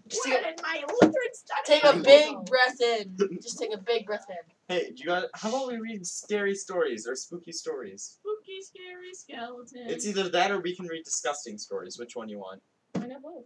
Shh. 0.10 0.14
Shh. 0.14 0.16
Just 0.16 0.28
Where 0.28 0.38
take 0.38 0.46
a, 0.46 0.56
did 0.56 0.62
my 0.64 0.84
Lutheran 1.02 1.34
study 1.34 1.62
take 1.66 1.84
a 1.84 1.98
big 2.00 2.34
go? 2.34 2.42
breath 2.44 2.82
in. 2.82 3.18
Just 3.42 3.60
take 3.60 3.74
a 3.74 3.78
big 3.78 4.06
breath 4.06 4.26
in. 4.30 4.36
Hey, 4.76 4.90
do 4.92 5.04
you 5.04 5.06
guys? 5.06 5.24
How 5.36 5.50
about 5.50 5.68
we 5.68 5.78
read 5.78 6.06
scary 6.06 6.56
stories 6.56 7.08
or 7.08 7.16
spooky 7.16 7.52
stories? 7.52 8.18
Spooky, 8.20 8.60
scary 8.62 9.14
skeleton. 9.14 9.90
It's 9.90 10.06
either 10.08 10.30
that 10.30 10.52
or 10.52 10.60
we 10.60 10.76
can 10.76 10.88
read 10.88 11.04
disgusting 11.04 11.58
stories. 11.58 11.98
Which 12.00 12.16
one 12.16 12.30
you 12.30 12.40
want? 12.40 12.62
I 12.96 13.00
got 13.08 13.22
both. 13.22 13.46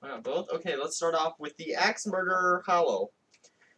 Why 0.00 0.08
not 0.08 0.22
both? 0.22 0.48
Okay, 0.52 0.76
let's 0.76 0.96
start 0.96 1.14
off 1.14 1.34
with 1.38 1.56
the 1.56 1.74
axe 1.74 2.06
murderer 2.06 2.62
Hollow. 2.66 3.10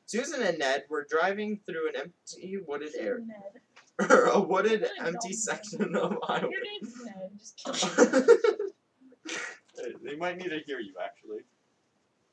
Susan 0.06 0.42
and 0.42 0.58
Ned 0.58 0.84
were 0.90 1.06
driving 1.08 1.60
through 1.66 1.88
an 1.90 1.94
empty 1.96 2.58
wooded 2.66 2.90
area, 2.98 3.24
Ned. 3.24 4.10
a 4.32 4.40
wooded 4.40 4.82
What 4.82 5.06
empty 5.06 5.28
dumb 5.28 5.32
section 5.38 5.94
of 5.96 6.16
highway. 6.22 6.50
Your 6.50 6.62
name's 6.62 7.04
Ned. 7.04 7.30
Just 7.38 7.96
kidding. 9.76 9.98
they 10.04 10.16
might 10.16 10.36
need 10.36 10.48
to 10.50 10.58
hear 10.66 10.80
you 10.80 10.94
actually. 11.02 11.38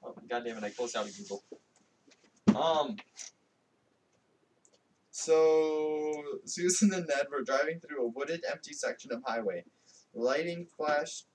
Oh, 0.04 0.16
God 0.30 0.44
damn 0.46 0.58
it! 0.58 0.64
I 0.64 0.70
closed 0.70 0.96
out 0.96 1.08
of 1.08 1.18
Google. 1.18 1.44
Um. 2.56 2.98
So 5.12 6.24
Susan 6.46 6.94
and 6.94 7.08
Ned 7.08 7.28
were 7.32 7.42
driving 7.42 7.80
through 7.80 8.06
a 8.06 8.08
wooded, 8.08 8.44
empty 8.50 8.74
section 8.74 9.12
of 9.12 9.24
highway. 9.26 9.64
Lightning 10.14 10.68
flashed, 10.78 11.26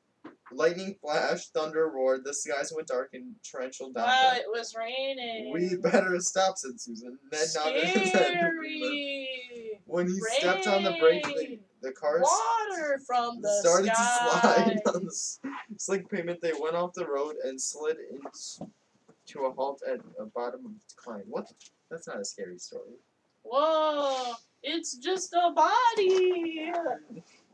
lightning 0.53 0.97
flashed, 1.01 1.53
thunder 1.53 1.89
roared. 1.89 2.25
The 2.25 2.33
skies 2.33 2.73
went 2.75 2.89
dark 2.89 3.11
and 3.13 3.35
torrential 3.51 3.91
downpour. 3.93 4.13
Wow, 4.15 4.33
it 4.37 4.47
was 4.49 4.75
raining. 4.79 5.53
We 5.53 5.77
better 5.77 6.19
stop," 6.21 6.59
said 6.59 6.81
Susan. 6.81 7.19
Ned 7.31 7.49
nodded 7.55 7.85
his 7.85 8.11
head. 8.13 8.33
in 8.33 8.47
agreement. 8.47 8.93
Scary. 8.93 9.81
When 9.85 10.07
he 10.07 10.21
stepped 10.39 10.67
on 10.67 10.85
the 10.85 10.97
brake, 11.01 11.27
Rain. 11.27 11.61
The 11.83 11.93
cars 11.93 12.23
Water 12.23 13.01
from 13.07 13.43
the 13.43 13.51
started 13.61 13.93
sky. 13.93 14.35
to 14.35 14.41
slide 14.41 14.81
on 14.95 15.05
the 15.05 15.39
slick 15.79 16.09
pavement. 16.09 16.41
They 16.41 16.53
went 16.59 16.77
off 16.77 16.95
the 16.95 17.07
road 17.07 17.37
and 17.45 17.61
slid 17.61 17.97
into 18.11 19.41
a 19.45 19.53
halt 19.53 19.83
at 19.89 20.01
the 20.19 20.27
bottom 20.27 20.65
of 20.67 20.73
the 20.73 20.81
decline. 20.89 21.25
What? 21.29 21.53
That's 21.91 22.07
not 22.09 22.21
a 22.21 22.25
scary 22.25 22.59
story. 22.59 22.95
Whoa! 23.43 24.35
It's 24.63 24.97
just 24.97 25.33
a 25.35 25.53
body. 25.53 26.73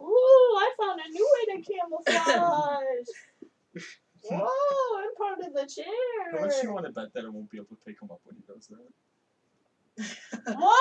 Ooh! 0.00 0.04
I 0.04 0.72
found 0.78 1.00
a 1.00 1.10
new 1.10 1.28
way 1.34 1.56
to 1.56 1.72
camouflage. 1.72 3.08
Whoa! 4.22 4.98
I'm 4.98 5.14
part 5.16 5.40
of 5.40 5.54
the 5.54 5.66
chair. 5.66 6.32
How 6.32 6.40
much 6.40 6.60
do 6.60 6.66
you 6.66 6.74
want 6.74 6.86
to 6.86 6.92
bet 6.92 7.12
that 7.14 7.24
it 7.24 7.32
won't 7.32 7.50
be 7.50 7.56
able 7.58 7.68
to 7.68 7.76
pick 7.86 8.00
him 8.02 8.10
up 8.10 8.20
when 8.24 8.36
he 8.36 8.42
does 8.52 8.66
that? 8.66 8.78
Whoa! 10.46 10.74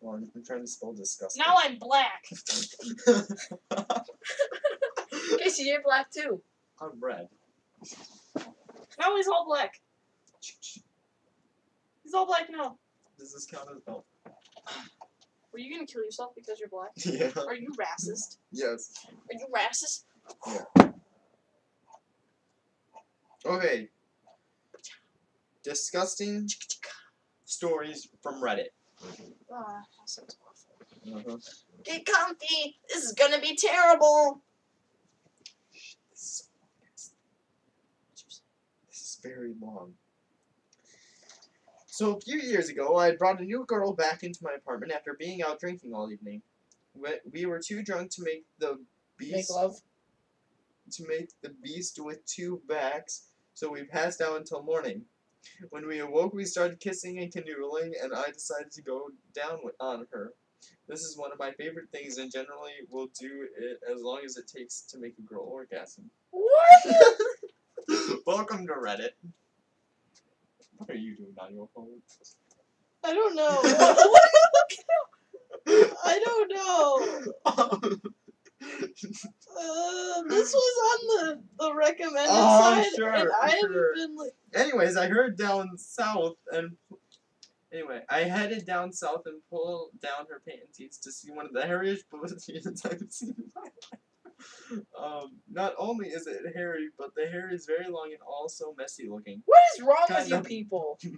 Well, 0.00 0.14
I'm, 0.16 0.30
I'm 0.34 0.44
trying 0.44 0.60
to 0.60 0.66
spell 0.66 0.92
disgusting. 0.92 1.42
Now 1.46 1.54
I'm 1.58 1.78
black. 1.78 2.24
Casey, 5.38 5.62
you're 5.64 5.82
black 5.82 6.10
too. 6.10 6.42
I'm 6.80 6.92
red. 7.00 7.28
Now 8.98 9.14
he's 9.16 9.28
all 9.28 9.44
black. 9.46 9.80
He's 12.02 12.14
all 12.14 12.26
black 12.26 12.50
now. 12.50 12.76
Does 13.18 13.32
this 13.32 13.46
count 13.46 13.68
as 13.70 13.78
oh 13.86 14.04
Were 15.52 15.58
you 15.58 15.74
gonna 15.74 15.86
kill 15.86 16.04
yourself 16.04 16.34
because 16.34 16.60
you're 16.60 16.68
black? 16.68 16.90
yeah. 16.96 17.30
Are 17.46 17.54
you 17.54 17.70
racist? 17.72 18.36
Yes. 18.52 18.92
Are 19.06 19.32
you 19.32 19.46
racist? 19.54 20.04
Okay. 23.46 23.88
Disgusting 25.62 26.48
stories 27.44 28.08
from 28.22 28.40
Reddit. 28.42 28.68
Ah, 29.52 29.82
that 29.98 30.08
sounds 30.08 30.36
awful. 30.42 31.16
Uh-huh. 31.16 31.36
Get 31.84 32.06
comfy. 32.06 32.78
This 32.88 33.04
is 33.04 33.12
gonna 33.12 33.40
be 33.40 33.56
terrible. 33.56 34.40
This 36.10 36.48
is 38.92 39.20
very 39.22 39.54
long. 39.60 39.94
So 41.86 42.16
a 42.16 42.20
few 42.20 42.38
years 42.40 42.68
ago, 42.68 42.96
I 42.96 43.12
brought 43.14 43.40
a 43.40 43.44
new 43.44 43.64
girl 43.66 43.92
back 43.92 44.22
into 44.24 44.40
my 44.42 44.52
apartment 44.52 44.92
after 44.92 45.14
being 45.14 45.42
out 45.42 45.60
drinking 45.60 45.94
all 45.94 46.10
evening. 46.10 46.42
We, 46.94 47.08
we 47.32 47.46
were 47.46 47.60
too 47.60 47.82
drunk 47.82 48.10
to 48.12 48.22
make 48.22 48.44
the 48.58 48.78
Make 49.20 49.30
beast 49.36 49.50
love. 49.50 49.76
to 50.92 51.06
make 51.06 51.30
the 51.42 51.50
beast 51.50 51.98
with 52.02 52.24
two 52.26 52.60
backs, 52.68 53.26
so 53.54 53.70
we 53.70 53.84
passed 53.84 54.20
out 54.20 54.36
until 54.36 54.62
morning. 54.62 55.02
When 55.70 55.86
we 55.86 55.98
awoke, 56.00 56.32
we 56.34 56.44
started 56.44 56.80
kissing 56.80 57.18
and 57.18 57.30
canoodling, 57.32 57.92
and 58.02 58.14
I 58.14 58.30
decided 58.30 58.72
to 58.72 58.82
go 58.82 59.10
down 59.34 59.58
with, 59.62 59.74
on 59.78 60.06
her. 60.10 60.32
This 60.88 61.00
is 61.02 61.18
one 61.18 61.32
of 61.32 61.38
my 61.38 61.52
favorite 61.52 61.88
things, 61.92 62.18
and 62.18 62.32
generally 62.32 62.72
will 62.90 63.08
do 63.20 63.46
it 63.58 63.80
as 63.90 64.02
long 64.02 64.20
as 64.24 64.36
it 64.36 64.46
takes 64.48 64.82
to 64.82 64.98
make 64.98 65.14
a 65.18 65.22
girl 65.22 65.42
orgasm. 65.44 66.10
What? 66.30 67.16
Welcome 68.26 68.66
to 68.66 68.72
Reddit. 68.72 69.10
What 70.78 70.90
are 70.90 70.94
you 70.96 71.14
doing 71.16 71.34
on 71.38 71.54
your 71.54 71.68
phone? 71.74 72.00
I 73.04 73.12
don't 73.12 73.34
know. 73.36 73.58
What- 73.62 73.96
what 74.10 74.22
are 74.22 74.70
you 74.70 74.78
looking 75.66 75.90
at? 75.90 75.96
I 76.04 76.18
don't 76.24 76.52
know. 76.52 77.32
Um, 77.46 78.02
Uh, 79.56 80.22
this 80.28 80.52
was 80.52 80.76
on 80.90 81.26
the, 81.26 81.42
the 81.58 81.74
recommended 81.74 82.26
Oh, 82.30 82.60
side, 82.60 82.86
sure, 82.96 83.12
and 83.12 83.28
I 83.42 83.50
haven't 83.50 83.72
sure. 83.72 83.94
been 83.94 84.16
like. 84.16 84.32
Anyways, 84.54 84.96
I 84.96 85.06
heard 85.08 85.36
down 85.38 85.76
south 85.78 86.36
and 86.50 86.76
anyway, 87.72 88.00
I 88.08 88.20
headed 88.20 88.66
down 88.66 88.92
south 88.92 89.22
and 89.26 89.40
pulled 89.50 89.90
down 90.02 90.26
her 90.28 90.42
panties 90.48 90.98
to 90.98 91.12
see 91.12 91.30
one 91.30 91.46
of 91.46 91.52
the 91.52 91.60
hairiest 91.62 92.04
booties 92.10 92.66
I've 92.84 93.00
seen. 93.10 93.34
in 93.38 93.44
my 93.54 93.62
life. 93.62 94.84
um, 94.98 95.32
not 95.50 95.74
only 95.78 96.08
is 96.08 96.26
it 96.26 96.40
hairy, 96.54 96.88
but 96.98 97.14
the 97.14 97.26
hair 97.26 97.52
is 97.52 97.66
very 97.66 97.88
long 97.88 98.08
and 98.12 98.20
also 98.26 98.74
messy 98.76 99.08
looking. 99.08 99.42
What 99.46 99.60
is 99.76 99.82
wrong 99.82 100.06
with 100.08 100.18
Kind 100.18 100.30
you 100.30 100.40
people? 100.40 100.98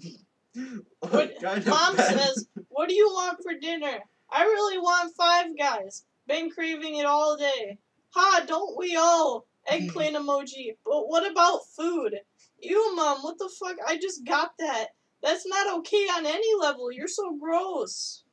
What- 1.01 1.35
Mom 1.67 1.97
says, 1.97 2.49
"What 2.69 2.89
do 2.89 2.95
you 2.95 3.09
want 3.09 3.43
for 3.43 3.53
dinner?" 3.61 3.99
I 4.31 4.43
really 4.45 4.79
want 4.79 5.15
Five 5.15 5.57
Guys. 5.59 6.05
Been 6.27 6.51
craving 6.51 6.97
it 6.97 7.07
all 7.07 7.37
day. 7.37 7.79
Ha! 8.11 8.45
Don't 8.47 8.77
we 8.77 8.97
all? 8.97 9.47
Eggplant 9.69 10.17
mm. 10.17 10.25
emoji. 10.25 10.77
But 10.85 11.09
what 11.09 11.31
about 11.31 11.67
food? 11.77 12.15
Ew, 12.61 12.97
mom. 12.97 13.19
What 13.23 13.39
the 13.39 13.51
fuck? 13.61 13.77
I 13.87 13.99
just 13.99 14.25
got 14.25 14.53
that. 14.59 14.89
That's 15.23 15.47
not 15.47 15.79
okay 15.79 16.07
on 16.17 16.27
any 16.27 16.55
level. 16.61 16.93
You're 16.93 17.09
so 17.09 17.37
gross. 17.37 18.25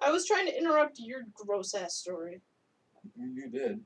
I 0.00 0.10
was 0.10 0.26
trying 0.26 0.46
to 0.46 0.56
interrupt 0.56 0.98
your 0.98 1.22
gross 1.34 1.74
ass 1.74 1.94
story. 1.94 2.40
You, 3.16 3.32
you 3.34 3.48
did. 3.50 3.80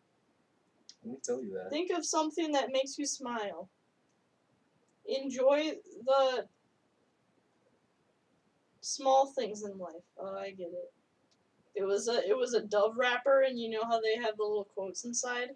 Let 1.04 1.12
me 1.12 1.18
tell 1.22 1.42
you 1.42 1.54
that. 1.54 1.70
Think 1.70 1.90
of 1.90 2.04
something 2.04 2.52
that 2.52 2.70
makes 2.72 2.98
you 2.98 3.06
smile. 3.06 3.68
Enjoy 5.06 5.72
the 6.04 6.46
small 8.82 9.32
things 9.32 9.64
in 9.64 9.78
life. 9.78 10.04
Oh, 10.18 10.36
I 10.36 10.50
get 10.50 10.68
it. 10.68 10.92
It 11.74 11.84
was 11.84 12.08
a 12.08 12.28
it 12.28 12.36
was 12.36 12.54
a 12.54 12.62
Dove 12.62 12.96
wrapper, 12.98 13.42
and 13.42 13.58
you 13.58 13.70
know 13.70 13.84
how 13.84 14.00
they 14.00 14.16
have 14.16 14.36
the 14.36 14.44
little 14.44 14.68
quotes 14.74 15.04
inside. 15.04 15.50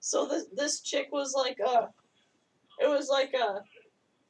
So 0.00 0.26
this 0.26 0.46
this 0.54 0.80
chick 0.80 1.08
was 1.12 1.34
like 1.36 1.58
a, 1.60 1.90
it 2.80 2.88
was 2.88 3.08
like 3.08 3.34
a 3.34 3.62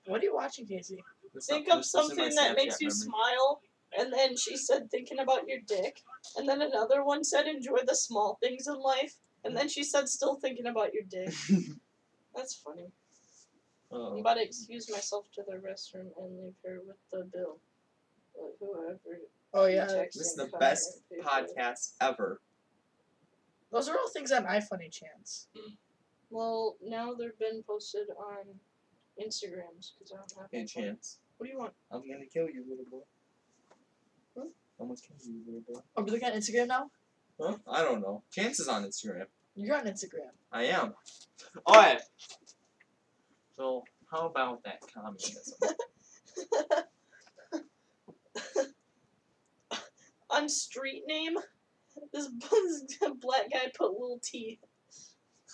What 0.06 0.20
are 0.22 0.24
you 0.24 0.34
watching, 0.34 0.66
Casey? 0.66 1.04
Think 1.48 1.68
of 1.70 1.78
this 1.78 1.94
is 1.94 2.10
in 2.10 2.16
my 2.16 2.30
something 2.30 2.36
that 2.36 2.56
makes 2.56 2.80
you 2.80 2.88
memory. 2.88 2.98
smile, 2.98 3.62
and 3.98 4.12
then 4.12 4.36
she 4.36 4.56
said 4.56 4.90
thinking 4.90 5.20
about 5.20 5.48
your 5.48 5.60
dick, 5.66 6.02
and 6.36 6.48
then 6.48 6.62
another 6.62 7.04
one 7.04 7.24
said 7.24 7.46
enjoy 7.46 7.78
the 7.86 7.96
small 7.96 8.38
things 8.42 8.66
in 8.66 8.74
life, 8.80 9.14
and 9.44 9.56
then 9.56 9.68
she 9.68 9.84
said 9.84 10.08
still 10.08 10.36
thinking 10.36 10.66
about 10.66 10.92
your 10.94 11.04
dick. 11.08 11.32
That's 12.34 12.54
funny. 12.54 12.90
I'm 13.92 13.98
Oh. 13.98 14.18
about 14.20 14.34
to 14.34 14.42
excuse 14.44 14.88
myself 14.90 15.26
to 15.34 15.42
the 15.46 15.56
restroom 15.56 16.10
and 16.18 16.38
leave 16.40 16.54
her 16.64 16.80
with 16.86 16.96
the 17.12 17.24
bill. 17.32 17.60
But 18.40 18.56
whoever. 18.66 19.20
Oh 19.52 19.66
yeah, 19.66 19.86
This 19.86 20.16
is 20.16 20.34
the 20.36 20.46
best 20.58 21.00
and 21.10 21.22
pay 21.22 21.28
for 21.28 21.38
it. 21.44 21.56
podcast 21.58 21.94
ever. 22.00 22.40
those 23.70 23.88
are 23.88 23.96
all 23.98 24.08
things 24.08 24.32
on 24.32 24.44
iFunny 24.44 24.90
Chance. 24.90 25.48
Well, 26.30 26.76
now 26.82 27.12
they've 27.14 27.36
been 27.38 27.62
posted 27.66 28.06
on 28.16 28.46
Instagrams 29.20 29.92
because 29.98 30.12
I 30.12 30.16
don't 30.16 30.32
have. 30.38 30.46
Hey. 30.52 30.64
Chance. 30.64 31.18
What 31.36 31.46
do 31.46 31.52
you 31.52 31.58
want? 31.58 31.72
I'm 31.90 32.00
gonna 32.00 32.26
kill 32.32 32.46
you, 32.48 32.64
little 32.68 32.84
boy. 32.90 33.04
Huh? 34.36 34.44
I'm 34.80 34.86
gonna 34.88 34.96
kill 35.00 35.16
you, 35.26 35.40
little 35.46 35.62
boy. 35.74 35.80
Oh, 35.96 36.02
we 36.02 36.10
looking 36.12 36.28
at 36.28 36.34
Instagram 36.34 36.68
now? 36.68 36.90
Huh? 37.40 37.56
I 37.68 37.82
don't 37.82 38.00
know. 38.00 38.22
Chance 38.32 38.60
is 38.60 38.68
on 38.68 38.84
Instagram. 38.84 39.26
You're 39.56 39.76
on 39.76 39.84
Instagram. 39.86 40.30
I 40.52 40.64
am. 40.64 40.94
Alright. 41.66 42.00
So, 43.56 43.82
how 44.10 44.26
about 44.28 44.62
that 44.64 44.78
communism? 44.94 45.58
On 50.30 50.48
street 50.48 51.02
name, 51.06 51.36
this, 52.12 52.28
this 52.50 53.10
black 53.20 53.50
guy 53.52 53.70
put 53.76 53.92
little 53.92 54.20
T. 54.22 54.58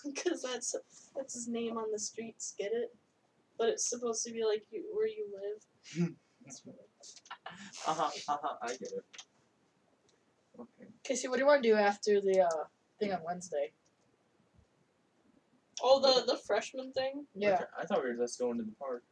Because 0.04 0.42
that's 0.42 0.76
that's 1.16 1.34
his 1.34 1.48
name 1.48 1.78
on 1.78 1.90
the 1.90 1.98
streets. 1.98 2.54
Get 2.58 2.72
it? 2.72 2.94
But 3.58 3.70
it's 3.70 3.88
supposed 3.88 4.24
to 4.26 4.32
be 4.32 4.44
like 4.44 4.64
you, 4.70 4.84
where 4.92 5.08
you 5.08 5.26
live. 5.32 6.10
That's 6.44 6.60
funny. 6.60 6.76
uh 7.86 7.94
huh, 7.94 8.10
uh 8.28 8.36
huh, 8.42 8.56
I 8.62 8.68
get 8.68 8.92
it. 8.92 9.04
Okay. 10.60 10.90
Casey, 11.02 11.28
what 11.28 11.36
do 11.36 11.40
you 11.40 11.46
want 11.46 11.62
to 11.62 11.68
do 11.68 11.74
after 11.74 12.20
the 12.20 12.42
uh, 12.42 12.64
thing 13.00 13.12
on 13.12 13.20
Wednesday? 13.24 13.72
Oh, 15.82 16.00
the 16.00 16.30
the 16.30 16.38
freshman 16.38 16.92
thing. 16.92 17.26
Yeah. 17.34 17.62
I 17.78 17.84
thought 17.84 18.02
we 18.02 18.10
were 18.10 18.16
just 18.16 18.38
going 18.38 18.58
to 18.58 18.64
the 18.64 18.72
park. 18.78 19.02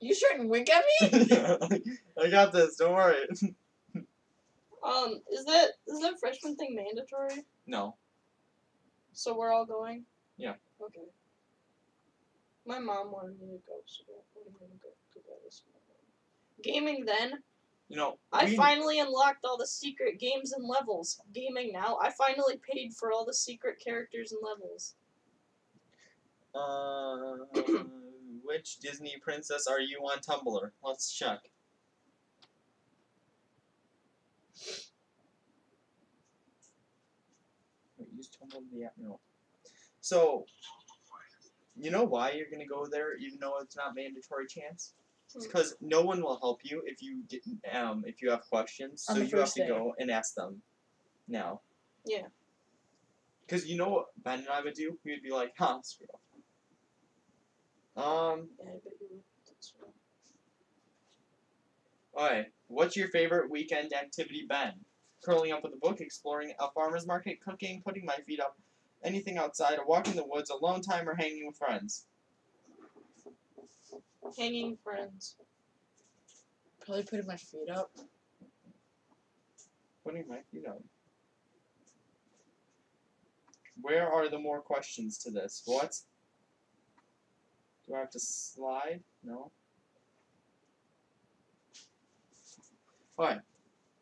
You 0.00 0.16
trying 0.16 0.42
to 0.42 0.48
wink 0.48 0.70
at 0.70 0.84
me? 1.00 1.82
I 2.22 2.30
got 2.30 2.52
this, 2.52 2.76
don't 2.76 2.94
worry. 2.94 3.26
Um, 4.82 5.20
is 5.30 5.44
that 5.44 5.68
is 5.86 6.00
that 6.00 6.18
freshman 6.18 6.56
thing 6.56 6.74
mandatory? 6.74 7.44
No. 7.66 7.96
So 9.12 9.36
we're 9.36 9.52
all 9.52 9.66
going? 9.66 10.04
Yeah. 10.38 10.54
Okay. 10.82 11.00
My 12.66 12.78
mom 12.78 13.12
wanted 13.12 13.38
me 13.40 13.48
to 13.48 13.60
go, 13.66 13.74
so 13.84 14.04
I'm 14.36 14.52
gonna 14.58 14.72
go 14.82 14.88
to 14.88 15.18
that 15.28 15.44
this 15.44 15.62
morning. 15.70 16.00
Gaming 16.62 17.04
then. 17.04 17.42
You 17.88 17.96
know, 17.96 18.18
I 18.32 18.44
we, 18.44 18.56
finally 18.56 19.00
unlocked 19.00 19.44
all 19.44 19.58
the 19.58 19.66
secret 19.66 20.20
games 20.20 20.52
and 20.52 20.64
levels. 20.64 21.20
Gaming 21.34 21.72
now. 21.72 21.98
I 22.00 22.10
finally 22.10 22.60
paid 22.72 22.94
for 22.94 23.12
all 23.12 23.24
the 23.24 23.34
secret 23.34 23.82
characters 23.84 24.32
and 24.32 24.40
levels. 24.42 24.94
Uh, 26.54 27.90
which 28.50 28.78
Disney 28.78 29.14
princess 29.22 29.66
are 29.68 29.80
you 29.80 29.98
on 29.98 30.18
Tumblr? 30.18 30.70
Let's 30.82 31.12
check. 31.12 31.38
Wait, 37.96 38.08
use 38.16 38.28
Tumblr 38.28 38.60
the 38.72 38.84
app. 38.84 38.92
No. 39.00 39.20
So, 40.00 40.46
You 41.76 41.90
know 41.90 42.04
why 42.04 42.32
you're 42.32 42.50
gonna 42.50 42.66
go 42.66 42.86
there, 42.86 43.16
even 43.16 43.38
though 43.40 43.58
it's 43.60 43.76
not 43.76 43.94
mandatory 43.94 44.46
chance? 44.46 44.94
Hmm. 45.32 45.42
Because 45.44 45.76
no 45.80 46.02
one 46.02 46.20
will 46.20 46.38
help 46.40 46.60
you 46.64 46.82
if 46.84 47.00
you 47.02 47.22
get, 47.28 47.42
um 47.72 48.04
if 48.06 48.20
you 48.20 48.30
have 48.30 48.42
questions. 48.50 49.06
On 49.08 49.16
so 49.16 49.22
you 49.22 49.38
have 49.38 49.54
to 49.54 49.60
day. 49.62 49.68
go 49.68 49.94
and 49.98 50.10
ask 50.10 50.34
them. 50.34 50.60
Now. 51.28 51.60
Yeah. 52.04 52.26
Because 53.46 53.66
you 53.66 53.76
know 53.76 53.88
what 53.90 54.06
Ben 54.24 54.40
and 54.40 54.48
I 54.48 54.60
would 54.60 54.74
do? 54.74 54.98
We 55.04 55.12
would 55.12 55.22
be 55.22 55.30
like, 55.30 55.52
huh, 55.56 55.78
screw 55.82 56.06
off. 56.12 56.20
Um. 58.00 58.48
Yeah, 58.58 58.70
I 58.70 58.72
bet 58.82 58.92
you 59.00 59.06
would. 59.10 59.22
That's 59.46 59.74
right. 59.80 59.92
Alright. 62.22 62.46
What's 62.68 62.96
your 62.96 63.08
favorite 63.08 63.50
weekend 63.50 63.92
activity, 63.92 64.46
Ben? 64.48 64.72
Curling 65.24 65.52
up 65.52 65.62
with 65.62 65.74
a 65.74 65.76
book, 65.76 66.00
exploring 66.00 66.54
a 66.58 66.70
farmer's 66.70 67.06
market, 67.06 67.40
cooking, 67.44 67.82
putting 67.84 68.04
my 68.06 68.16
feet 68.26 68.40
up, 68.40 68.56
anything 69.04 69.36
outside, 69.36 69.78
a 69.78 69.86
walk 69.86 70.08
in 70.08 70.16
the 70.16 70.24
woods, 70.24 70.50
alone 70.50 70.80
time, 70.80 71.08
or 71.08 71.14
hanging 71.14 71.46
with 71.46 71.56
friends. 71.56 72.06
Hanging 74.38 74.78
friends. 74.82 75.36
Probably 76.84 77.02
putting 77.02 77.26
my 77.26 77.36
feet 77.36 77.68
up. 77.74 77.90
Putting 80.04 80.26
my 80.28 80.40
feet 80.50 80.66
up. 80.66 80.82
Where 83.82 84.08
are 84.10 84.28
the 84.28 84.38
more 84.38 84.60
questions 84.60 85.18
to 85.18 85.30
this? 85.30 85.62
What? 85.66 85.96
Do 87.90 87.96
I 87.96 88.00
have 88.00 88.10
to 88.10 88.20
slide? 88.20 89.00
No. 89.24 89.50
Alright. 93.18 93.40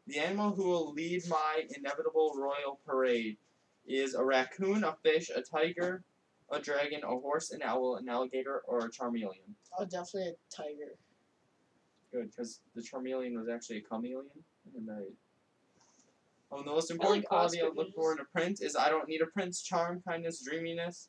The 0.07 0.19
animal 0.19 0.51
who 0.51 0.69
will 0.69 0.93
lead 0.93 1.23
my 1.27 1.63
inevitable 1.75 2.35
royal 2.37 2.81
parade 2.87 3.39
is 3.87 4.15
a 4.15 4.23
raccoon, 4.23 4.85
a 4.85 4.95
fish, 5.03 5.31
a 5.35 5.41
tiger, 5.41 6.03
a 6.51 6.61
dragon, 6.61 7.01
a 7.03 7.07
horse, 7.07 7.51
an 7.51 7.63
owl, 7.63 7.97
an 7.97 8.11
alligator, 8.11 8.61
or 8.67 8.81
a 8.81 8.91
charmeleon. 8.91 9.55
Oh, 9.79 9.87
definitely 9.87 10.33
a 10.33 10.55
tiger. 10.55 10.93
Good, 12.13 12.31
because 12.31 12.61
the 12.75 12.83
charmeleon 12.83 13.39
was 13.39 13.49
actually 13.49 13.79
a 13.79 13.83
chameleon, 13.83 14.27
and 14.77 14.91
I. 14.91 15.01
Oh, 16.53 16.63
the 16.63 16.71
most 16.71 16.91
important 16.91 17.21
like 17.21 17.29
quality 17.29 17.63
I 17.63 17.69
look 17.75 17.95
for 17.95 18.13
in 18.13 18.19
a 18.21 18.25
prince 18.25 18.61
is 18.61 18.77
I 18.77 18.91
don't 18.91 19.09
need 19.09 19.23
a 19.23 19.27
prince. 19.27 19.63
Charm, 19.63 20.03
kindness, 20.07 20.45
dreaminess, 20.45 21.09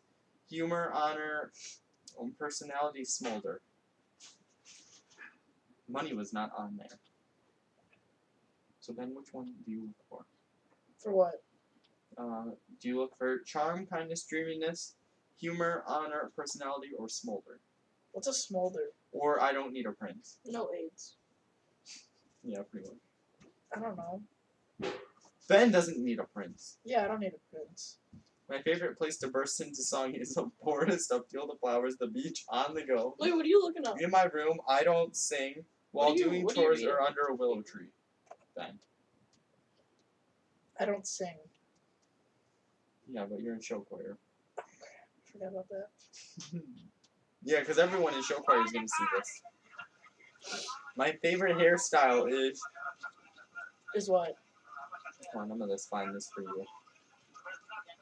humor, 0.49 0.91
honor, 0.93 1.51
and 2.21 2.37
personality 2.37 3.05
smolder. 3.05 3.61
Money 5.87 6.13
was 6.13 6.33
not 6.33 6.51
on 6.57 6.77
there. 6.77 6.99
So 8.79 8.93
then, 8.93 9.13
which 9.15 9.33
one 9.33 9.53
do 9.65 9.71
you 9.71 9.81
look 9.81 9.95
for? 10.09 10.25
For 10.97 11.13
what? 11.13 11.43
Uh, 12.17 12.51
do 12.81 12.87
you 12.87 12.99
look 12.99 13.17
for 13.17 13.39
charm, 13.39 13.85
kindness, 13.85 14.23
dreaminess, 14.23 14.95
humor, 15.39 15.83
honor, 15.87 16.31
personality, 16.35 16.89
or 16.97 17.07
smolder? 17.09 17.59
What's 18.11 18.27
a 18.27 18.33
smolder? 18.33 18.91
Or 19.11 19.41
I 19.41 19.53
don't 19.53 19.71
need 19.73 19.85
a 19.85 19.91
prince. 19.91 20.39
No 20.45 20.69
AIDS. 20.77 21.15
Yeah, 22.43 22.59
pretty 22.69 22.87
much. 22.87 22.97
I 23.75 23.79
don't 23.79 23.97
know. 23.97 24.21
Ben 25.47 25.71
doesn't 25.71 25.97
need 26.03 26.19
a 26.19 26.23
prince. 26.25 26.77
Yeah, 26.83 27.05
I 27.05 27.07
don't 27.07 27.19
need 27.19 27.33
a 27.33 27.55
prince. 27.55 27.97
My 28.49 28.61
favorite 28.63 28.97
place 28.97 29.17
to 29.17 29.27
burst 29.27 29.61
into 29.61 29.83
song 29.83 30.15
is 30.15 30.33
the 30.33 30.49
forest, 30.63 31.11
a 31.11 31.21
field 31.31 31.51
of 31.51 31.59
flowers, 31.59 31.97
the 31.97 32.07
beach, 32.07 32.45
on 32.49 32.73
the 32.73 32.81
go. 32.83 33.15
Wait, 33.19 33.33
what 33.35 33.45
are 33.45 33.47
you 33.47 33.61
looking 33.61 33.85
up? 33.85 34.01
In 34.01 34.09
my 34.09 34.23
room, 34.23 34.59
I 34.67 34.83
don't 34.83 35.15
sing 35.15 35.63
while 35.91 36.13
do 36.13 36.19
you- 36.19 36.25
doing 36.25 36.43
what 36.43 36.55
do 36.55 36.61
chores 36.61 36.83
or 36.83 36.99
under 37.01 37.21
a 37.29 37.35
willow 37.35 37.61
tree. 37.61 37.89
Ben. 38.55 38.79
I 40.79 40.85
don't 40.85 41.05
sing. 41.05 41.37
Yeah, 43.11 43.25
but 43.29 43.41
you're 43.41 43.53
in 43.53 43.61
show 43.61 43.81
choir. 43.81 44.17
Forgot 45.31 45.49
about 45.49 45.67
that. 45.69 45.89
yeah, 47.43 47.59
because 47.59 47.77
everyone 47.77 48.13
in 48.15 48.23
show 48.23 48.39
choir 48.39 48.63
is 48.63 48.71
going 48.71 48.85
to 48.85 48.91
see 48.97 49.05
this. 49.17 50.61
My 50.95 51.11
favorite 51.21 51.57
hairstyle 51.57 52.31
is. 52.31 52.61
Is 53.95 54.09
what? 54.09 54.35
Come 55.33 55.43
on, 55.43 55.51
I'm 55.51 55.57
going 55.57 55.69
to 55.69 55.77
find 55.77 56.15
this 56.15 56.29
for 56.33 56.41
you. 56.41 56.65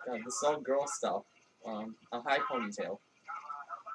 God, 0.08 0.20
this 0.26 0.36
is 0.36 0.44
all 0.44 0.60
girl 0.62 0.88
stuff. 0.88 1.24
Um, 1.66 1.96
a 2.14 2.22
high 2.22 2.40
ponytail. 2.40 3.00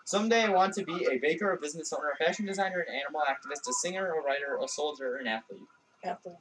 Someday 0.04 0.42
I 0.44 0.50
want 0.50 0.74
to 0.74 0.84
be 0.84 1.06
a 1.10 1.18
baker, 1.18 1.52
a 1.52 1.56
business 1.60 1.92
owner, 1.92 2.10
a 2.12 2.22
fashion 2.24 2.44
designer, 2.44 2.80
an 2.80 2.94
animal 2.94 3.22
activist, 3.22 3.68
a 3.68 3.72
singer, 3.72 4.12
a 4.12 4.22
writer, 4.22 4.58
a 4.62 4.68
soldier, 4.68 5.16
an 5.16 5.26
athlete. 5.26 5.62
Athlete. 6.04 6.34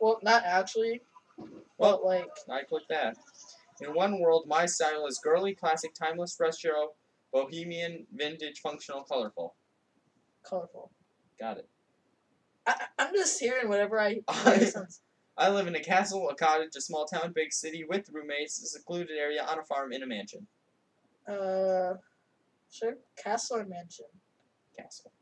Well, 0.00 0.20
not 0.22 0.44
actually. 0.44 1.02
Well, 1.76 2.00
like, 2.04 2.28
I 2.50 2.62
click 2.62 2.84
that. 2.88 3.16
In 3.80 3.94
one 3.94 4.20
world, 4.20 4.44
my 4.46 4.66
style 4.66 5.06
is 5.06 5.18
girly, 5.22 5.54
classic, 5.54 5.92
timeless, 5.94 6.36
retro, 6.40 6.92
bohemian, 7.32 8.06
vintage, 8.14 8.60
functional, 8.60 9.02
colorful. 9.02 9.54
colorful. 10.48 10.90
Got 11.38 11.58
it. 11.58 11.68
I, 12.66 12.74
I'm 12.98 13.14
just 13.14 13.38
hearing 13.38 13.68
whatever 13.68 14.00
I. 14.00 14.20
I- 14.28 14.72
I 15.38 15.50
live 15.50 15.68
in 15.68 15.76
a 15.76 15.80
castle, 15.80 16.28
a 16.30 16.34
cottage, 16.34 16.74
a 16.76 16.80
small 16.80 17.06
town, 17.06 17.32
big 17.32 17.52
city 17.52 17.84
with 17.88 18.10
roommates, 18.12 18.60
a 18.60 18.66
secluded 18.66 19.16
area, 19.16 19.44
on 19.44 19.60
a 19.60 19.62
farm, 19.62 19.92
in 19.92 20.02
a 20.02 20.06
mansion. 20.06 20.46
uh, 21.28 21.94
sure. 22.70 22.96
Castle 23.16 23.58
or 23.58 23.64
mansion? 23.64 24.06
Castle. 24.76 25.12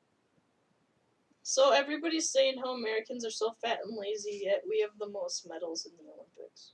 So 1.43 1.73
everybody's 1.73 2.31
saying 2.31 2.55
how 2.65 2.75
Americans 2.75 3.27
are 3.27 3.31
so 3.31 3.55
fat 3.63 3.79
and 3.85 3.97
lazy, 3.97 4.41
yet 4.45 4.63
we 4.69 4.81
have 4.81 4.99
the 4.99 5.09
most 5.09 5.47
medals 5.49 5.85
in 5.87 5.93
the 5.97 6.11
Olympics. 6.11 6.73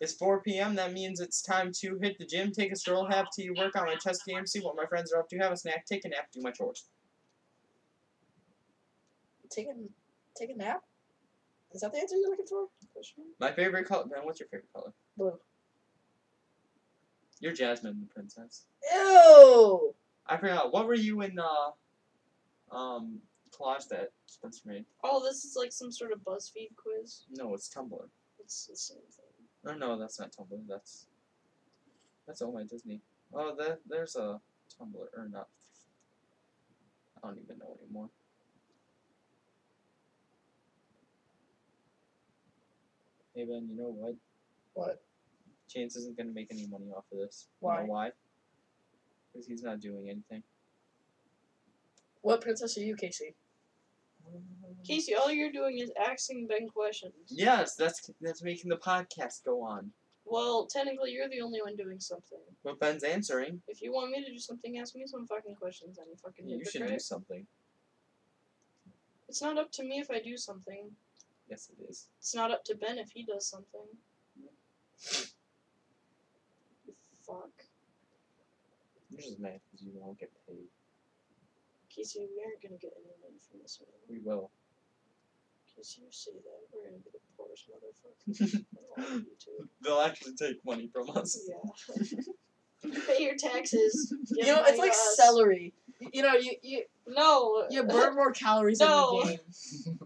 It's 0.00 0.14
4 0.14 0.40
p.m. 0.40 0.74
That 0.76 0.92
means 0.92 1.20
it's 1.20 1.42
time 1.42 1.72
to 1.80 1.98
hit 2.00 2.18
the 2.18 2.24
gym, 2.24 2.52
take 2.52 2.72
a 2.72 2.76
stroll, 2.76 3.06
have 3.06 3.26
tea, 3.30 3.50
work 3.50 3.76
on 3.76 3.86
my 3.86 3.96
chess 3.96 4.22
game, 4.22 4.46
see 4.46 4.60
what 4.60 4.76
my 4.76 4.86
friends 4.86 5.12
are 5.12 5.18
up 5.18 5.28
to, 5.28 5.38
have 5.38 5.52
a 5.52 5.56
snack, 5.56 5.84
take 5.84 6.04
a 6.04 6.08
nap, 6.08 6.28
do 6.32 6.40
my 6.40 6.50
chores. 6.50 6.86
Take 9.50 9.66
a 9.66 9.74
take 10.38 10.50
a 10.50 10.56
nap. 10.56 10.82
Is 11.72 11.82
that 11.82 11.92
the 11.92 11.98
answer 11.98 12.16
you're 12.16 12.30
looking 12.30 12.46
for? 12.46 12.66
My 13.38 13.52
favorite 13.52 13.86
color. 13.86 14.04
Ben, 14.06 14.24
what's 14.24 14.40
your 14.40 14.48
favorite 14.48 14.72
color? 14.72 14.92
Blue. 15.16 15.38
You're 17.40 17.52
Jasmine, 17.52 18.00
the 18.00 18.14
princess. 18.14 18.66
Ew. 18.92 19.94
I 20.26 20.36
forgot. 20.36 20.72
What 20.72 20.86
were 20.86 20.94
you 20.94 21.22
in 21.22 21.38
uh, 21.38 22.76
um, 22.76 23.18
collage 23.50 23.88
that 23.88 24.10
Spencer 24.26 24.62
made? 24.66 24.84
Oh, 25.02 25.22
this 25.24 25.44
is 25.44 25.56
like 25.56 25.72
some 25.72 25.90
sort 25.90 26.12
of 26.12 26.20
BuzzFeed 26.20 26.70
quiz. 26.76 27.22
No, 27.30 27.54
it's 27.54 27.68
Tumblr. 27.68 28.08
It's 28.38 28.66
the 28.66 28.76
same 28.76 28.98
thing. 28.98 29.46
Oh 29.66 29.74
no, 29.74 29.98
that's 29.98 30.18
not 30.18 30.32
Tumblr. 30.32 30.60
That's 30.68 31.06
that's 32.26 32.42
Oh 32.42 32.52
My 32.52 32.64
Disney. 32.64 33.00
Oh, 33.32 33.54
that 33.56 33.80
there's 33.88 34.16
a 34.16 34.40
Tumblr 34.80 35.06
or 35.16 35.28
not. 35.30 35.48
I 37.22 37.28
don't 37.28 37.38
even 37.38 37.58
know 37.58 37.76
anymore. 37.82 38.08
Hey 43.40 43.46
Ben, 43.46 43.66
you 43.70 43.74
know 43.74 43.88
what? 43.96 44.16
What? 44.74 45.02
Chance 45.66 45.96
isn't 45.96 46.14
gonna 46.14 46.30
make 46.30 46.48
any 46.50 46.66
money 46.66 46.90
off 46.94 47.04
of 47.10 47.20
this. 47.20 47.48
You 47.62 47.68
Why? 47.68 47.80
know 47.80 47.86
why? 47.86 48.10
Because 49.32 49.46
he's 49.46 49.62
not 49.62 49.80
doing 49.80 50.10
anything. 50.10 50.42
What 52.20 52.42
princess 52.42 52.76
are 52.76 52.82
you, 52.82 52.94
Casey? 52.96 53.34
Casey, 54.86 55.14
all 55.14 55.30
you're 55.32 55.52
doing 55.52 55.78
is 55.78 55.90
asking 55.98 56.48
Ben 56.48 56.68
questions. 56.68 57.14
Yes, 57.30 57.76
that's 57.76 58.10
that's 58.20 58.42
making 58.42 58.68
the 58.68 58.76
podcast 58.76 59.42
go 59.46 59.62
on. 59.62 59.90
Well, 60.26 60.66
technically, 60.66 61.12
you're 61.12 61.30
the 61.30 61.40
only 61.40 61.62
one 61.62 61.76
doing 61.76 61.98
something. 61.98 62.40
But 62.62 62.78
Ben's 62.78 63.04
answering. 63.04 63.62
If 63.68 63.80
you 63.80 63.90
want 63.90 64.10
me 64.10 64.22
to 64.22 64.30
do 64.30 64.38
something, 64.38 64.76
ask 64.76 64.94
me 64.94 65.04
some 65.06 65.26
fucking 65.26 65.54
questions. 65.54 65.98
I'm 65.98 66.12
a 66.12 66.16
fucking 66.18 66.46
You 66.46 66.62
should 66.62 66.86
do 66.86 66.98
something. 66.98 67.46
It's 69.30 69.40
not 69.40 69.56
up 69.56 69.72
to 69.72 69.82
me 69.82 69.98
if 69.98 70.10
I 70.10 70.20
do 70.20 70.36
something. 70.36 70.90
Yes, 71.50 71.68
it 71.76 71.82
is. 71.90 72.06
It's 72.18 72.34
not 72.34 72.50
up 72.52 72.64
to 72.64 72.76
Ben 72.76 72.98
if 72.98 73.10
he 73.10 73.24
does 73.24 73.46
something. 73.48 73.80
You 76.86 76.94
fuck. 77.26 77.50
You're 79.10 79.20
just 79.20 79.40
mad 79.40 79.60
because 79.70 79.84
you 79.84 79.92
won't 79.96 80.18
get 80.18 80.30
paid. 80.46 80.68
Casey, 81.94 82.20
we 82.20 82.42
aren't 82.44 82.62
gonna 82.62 82.78
get 82.80 82.92
any 82.96 83.10
money 83.20 83.38
from 83.50 83.60
this 83.62 83.80
one. 83.80 83.90
We 84.08 84.20
will. 84.24 84.50
Casey, 85.76 86.02
you 86.02 86.08
say 86.10 86.30
that. 86.32 86.60
We're 86.72 86.88
gonna 86.90 87.02
be 87.02 87.10
the 87.12 87.18
poorest 87.36 87.68
motherfuckers 87.68 88.64
on 88.98 89.20
YouTube. 89.22 89.68
They'll 89.82 90.00
actually 90.00 90.34
take 90.34 90.64
money 90.64 90.88
from 90.92 91.10
us. 91.16 91.38
Yeah. 91.48 92.92
Pay 93.06 93.24
your 93.24 93.34
taxes. 93.36 94.14
Get 94.36 94.46
You 94.46 94.52
know, 94.54 94.62
it's 94.66 94.78
like 94.78 94.92
us. 94.92 95.16
celery. 95.16 95.74
You, 95.98 96.10
you 96.14 96.22
know, 96.22 96.34
you 96.34 96.54
you 96.62 96.82
No. 97.08 97.66
you 97.70 97.82
burn 97.82 98.14
more 98.14 98.30
calories 98.32 98.78
No. 98.78 99.20
in 99.22 99.26
the 99.26 99.32
game. 99.32 99.98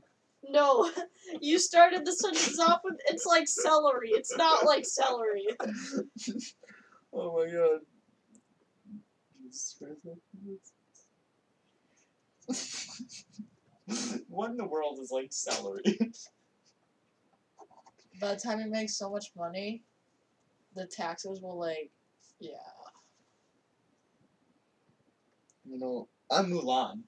No. 0.50 0.90
You 1.40 1.59
started 1.59 2.04
the 2.04 2.12
sentence 2.12 2.61
off 2.61 2.83
with 2.85 2.94
it's 3.09 3.26
like 3.26 3.48
celery. 3.48 4.11
It's 4.11 4.37
not 4.37 4.64
like 4.64 4.85
celery. 4.85 5.46
oh 7.12 7.38
my 7.38 7.50
god. 7.50 7.80
What 14.28 14.50
in 14.50 14.57
the 14.57 14.66
world 14.66 14.98
is 15.00 15.11
like 15.11 15.33
celery? 15.33 15.83
By 18.20 18.35
the 18.35 18.40
time 18.40 18.61
you 18.61 18.70
make 18.70 18.90
so 18.90 19.11
much 19.11 19.33
money, 19.37 19.83
the 20.74 20.87
taxes 20.87 21.40
will 21.42 21.59
like, 21.59 21.90
yeah. 22.38 22.50
You 25.64 25.78
know, 25.78 26.09
I'm 26.30 26.50
Mulan. 26.50 27.02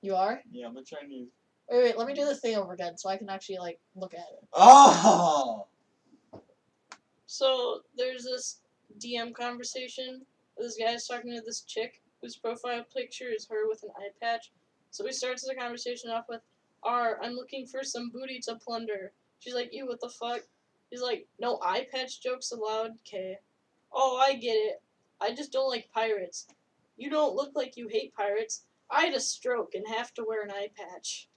You 0.00 0.14
are? 0.14 0.42
Yeah, 0.50 0.66
I'm 0.66 0.76
a 0.76 0.82
Chinese. 0.82 1.28
Wait, 1.70 1.82
wait, 1.82 1.98
let 1.98 2.06
me 2.06 2.14
do 2.14 2.24
the 2.24 2.34
thing 2.34 2.56
over 2.56 2.72
again 2.72 2.96
so 2.96 3.08
I 3.08 3.16
can 3.16 3.28
actually 3.28 3.58
like 3.58 3.78
look 3.94 4.14
at 4.14 4.20
it. 4.20 4.48
Oh! 4.54 5.66
So 7.26 7.82
there's 7.96 8.24
this 8.24 8.60
DM 8.98 9.34
conversation. 9.34 10.22
This 10.56 10.78
guy's 10.78 11.06
talking 11.06 11.34
to 11.34 11.42
this 11.42 11.60
chick 11.60 12.00
whose 12.22 12.36
profile 12.36 12.84
picture 12.94 13.28
is 13.28 13.46
her 13.48 13.68
with 13.68 13.82
an 13.82 13.90
eye 13.98 14.10
patch. 14.20 14.50
So 14.90 15.04
he 15.04 15.12
starts 15.12 15.46
the 15.46 15.54
conversation 15.54 16.10
off 16.10 16.24
with, 16.28 16.40
"R, 16.82 17.22
I'm 17.22 17.34
looking 17.34 17.66
for 17.66 17.84
some 17.84 18.10
booty 18.10 18.40
to 18.40 18.56
plunder." 18.56 19.12
She's 19.40 19.54
like, 19.54 19.72
"You, 19.72 19.86
what 19.86 20.00
the 20.00 20.08
fuck?" 20.08 20.48
He's 20.90 21.02
like, 21.02 21.28
"No 21.38 21.60
eye 21.62 21.86
patch 21.92 22.20
jokes 22.22 22.50
allowed." 22.50 23.04
K. 23.04 23.38
Oh, 23.92 24.16
I 24.16 24.34
get 24.34 24.54
it. 24.54 24.82
I 25.20 25.34
just 25.34 25.52
don't 25.52 25.68
like 25.68 25.92
pirates. 25.92 26.46
You 26.96 27.10
don't 27.10 27.36
look 27.36 27.54
like 27.54 27.76
you 27.76 27.88
hate 27.88 28.14
pirates. 28.14 28.64
I 28.90 29.04
had 29.04 29.14
a 29.14 29.20
stroke 29.20 29.74
and 29.74 29.86
have 29.86 30.14
to 30.14 30.24
wear 30.24 30.42
an 30.42 30.50
eye 30.50 30.70
patch. 30.74 31.27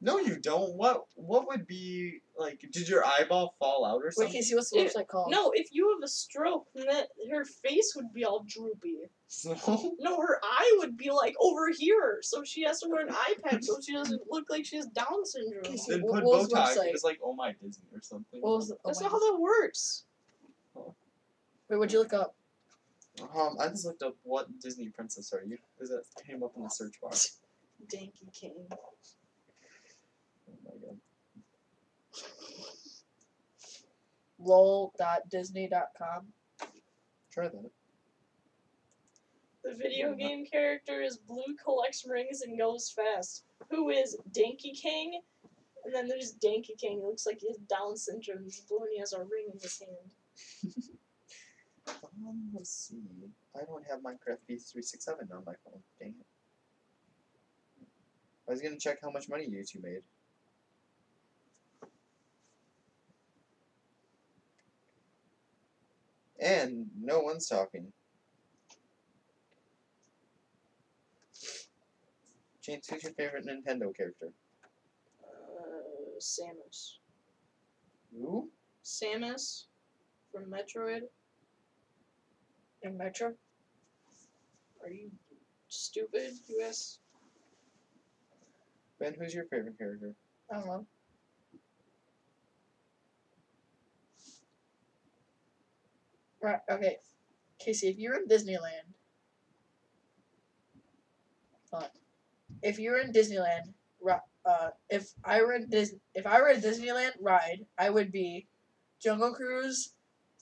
No, 0.00 0.18
you 0.18 0.38
don't. 0.38 0.74
What 0.74 1.04
What 1.14 1.46
would 1.48 1.66
be 1.66 2.20
like? 2.38 2.60
Did 2.72 2.88
your 2.88 3.04
eyeball 3.04 3.54
fall 3.58 3.84
out 3.84 4.02
or 4.02 4.06
Wait, 4.06 4.12
something? 4.14 4.32
can 4.32 4.36
you 4.36 4.42
see 4.42 4.54
what's 4.54 4.70
the 4.70 4.78
Yeah, 4.80 4.84
website 4.88 5.08
called? 5.08 5.30
No, 5.30 5.52
if 5.54 5.68
you 5.72 5.90
have 5.94 6.04
a 6.04 6.08
stroke, 6.08 6.66
then 6.74 6.86
that, 6.86 7.08
her 7.30 7.44
face 7.44 7.94
would 7.96 8.12
be 8.12 8.24
all 8.24 8.44
droopy. 8.46 8.96
No. 9.44 9.94
No, 9.98 10.20
her 10.20 10.38
eye 10.42 10.74
would 10.78 10.96
be 10.96 11.10
like 11.10 11.34
over 11.40 11.70
here, 11.76 12.18
so 12.22 12.44
she 12.44 12.62
has 12.62 12.80
to 12.80 12.88
wear 12.88 13.04
an 13.06 13.12
eye 13.12 13.34
patch 13.42 13.64
so 13.64 13.78
she 13.84 13.92
doesn't 13.92 14.22
look 14.30 14.44
like 14.50 14.64
she 14.64 14.76
has 14.76 14.86
Down 14.86 15.24
syndrome. 15.24 15.64
Okay, 15.66 15.76
so- 15.76 15.92
Then 15.92 16.02
What- 16.02 16.14
put 16.16 16.24
what 16.24 16.38
was 16.40 16.48
the 16.48 16.56
Botox. 16.56 16.76
website? 16.76 16.94
It 16.94 17.00
like, 17.04 17.18
oh 17.24 17.32
my 17.34 17.52
Disney 17.60 17.86
or 17.92 18.00
something. 18.02 18.40
What 18.40 18.56
was 18.58 18.68
the, 18.68 18.74
oh 18.74 18.80
That's 18.84 19.00
my 19.00 19.04
not 19.08 19.12
how 19.12 19.18
that 19.32 19.40
works. 19.40 20.04
Wait, 20.74 21.76
what'd 21.78 21.92
you 21.92 21.98
look 22.00 22.12
up? 22.12 22.36
Um, 23.34 23.56
I 23.58 23.68
just 23.68 23.84
looked 23.86 24.02
up 24.02 24.14
what 24.22 24.46
Disney 24.60 24.90
princess 24.90 25.32
are 25.32 25.42
you? 25.42 25.56
Because 25.74 25.88
that 25.88 26.04
came 26.24 26.42
up 26.44 26.52
in 26.56 26.62
the 26.62 26.68
search 26.70 27.00
bar. 27.00 27.10
Danky 27.92 28.32
King. 28.32 28.66
Oh 28.72 28.78
my 30.64 30.70
god. 30.80 30.98
lol.disney.com. 34.38 36.26
Try 37.32 37.48
that. 37.48 37.70
The 39.64 39.74
video 39.74 40.14
game 40.14 40.46
character 40.46 41.02
is 41.02 41.16
blue, 41.16 41.56
collects 41.62 42.06
rings, 42.06 42.42
and 42.42 42.56
goes 42.56 42.90
fast. 42.90 43.44
Who 43.70 43.90
is 43.90 44.16
Danky 44.30 44.80
King? 44.80 45.20
And 45.84 45.94
then 45.94 46.06
there's 46.08 46.34
Danky 46.34 46.78
King. 46.78 46.98
It 46.98 47.04
looks 47.04 47.26
like 47.26 47.40
he 47.40 47.48
has 47.48 47.58
Down 47.58 47.96
syndrome. 47.96 48.44
He's 48.44 48.60
blue 48.60 48.78
and 48.78 48.88
he 48.92 49.00
has 49.00 49.12
a 49.12 49.20
ring 49.20 49.48
in 49.52 49.58
his 49.60 49.80
hand. 49.80 50.74
Um, 51.88 52.50
let's 52.52 52.88
see. 52.88 52.98
I 53.54 53.64
don't 53.64 53.84
have 53.88 54.00
Minecraft 54.00 54.38
V367 54.50 55.30
on 55.32 55.44
my 55.46 55.52
phone. 55.64 55.80
Dang 56.00 56.14
it. 56.18 56.26
I 58.48 58.52
was 58.52 58.60
gonna 58.60 58.78
check 58.78 58.98
how 59.02 59.10
much 59.10 59.28
money 59.28 59.46
you 59.48 59.64
two 59.64 59.80
made. 59.82 60.02
And 66.38 66.86
no 67.00 67.20
one's 67.20 67.48
talking. 67.48 67.92
James, 72.62 72.86
who's 72.88 73.02
your 73.04 73.12
favorite 73.12 73.46
Nintendo 73.46 73.96
character? 73.96 74.32
Uh, 75.22 76.18
Samus. 76.20 76.98
Who? 78.12 78.50
Samus 78.84 79.64
from 80.32 80.50
Metroid. 80.50 81.02
In 82.82 82.96
Metro? 82.96 83.34
Are 84.82 84.90
you 84.90 85.10
stupid? 85.68 86.32
Ask. 86.64 86.98
Ben, 88.98 89.14
who's 89.18 89.34
your 89.34 89.44
favorite 89.44 89.78
character? 89.78 90.14
I 90.50 90.54
don't 90.54 90.66
know. 90.66 90.86
Right, 96.42 96.60
okay. 96.70 96.96
Casey, 97.58 97.88
if 97.88 97.98
you're 97.98 98.16
in 98.16 98.28
Disneyland. 98.28 98.94
If 102.62 102.78
you're 102.78 102.98
in 102.98 103.12
Disneyland, 103.12 103.74
uh, 104.46 104.70
if 104.88 105.12
I 105.24 105.42
were 105.42 105.54
in 105.54 105.68
Dis- 105.68 105.96
if 106.14 106.26
I 106.26 106.40
were 106.40 106.48
a 106.48 106.56
Disneyland 106.56 107.12
ride, 107.20 107.66
I 107.78 107.90
would 107.90 108.12
be 108.12 108.46
Jungle 109.00 109.34
Cruise, 109.34 109.94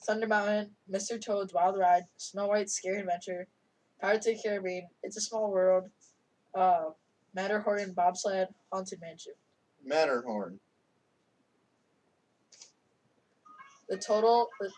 Thunder 0.05 0.27
Mountain, 0.27 0.75
Mr. 0.87 1.17
Toad's 1.17 1.53
Wild 1.53 1.77
Ride, 1.77 2.03
Snow 2.17 2.47
White's 2.47 2.73
Scary 2.73 2.99
Adventure, 2.99 3.47
Pirates 3.99 4.27
of 4.27 4.35
the 4.35 4.41
Caribbean, 4.43 4.87
It's 5.03 5.17
a 5.17 5.21
Small 5.21 5.51
World, 5.51 5.89
uh, 6.53 6.91
Matterhorn 7.35 7.81
and 7.81 7.95
Bobsled, 7.95 8.47
Haunted 8.71 9.01
Mansion. 9.01 9.33
Matterhorn. 9.83 10.59
the 13.89 13.97
total 13.97 14.47
the, 14.59 14.69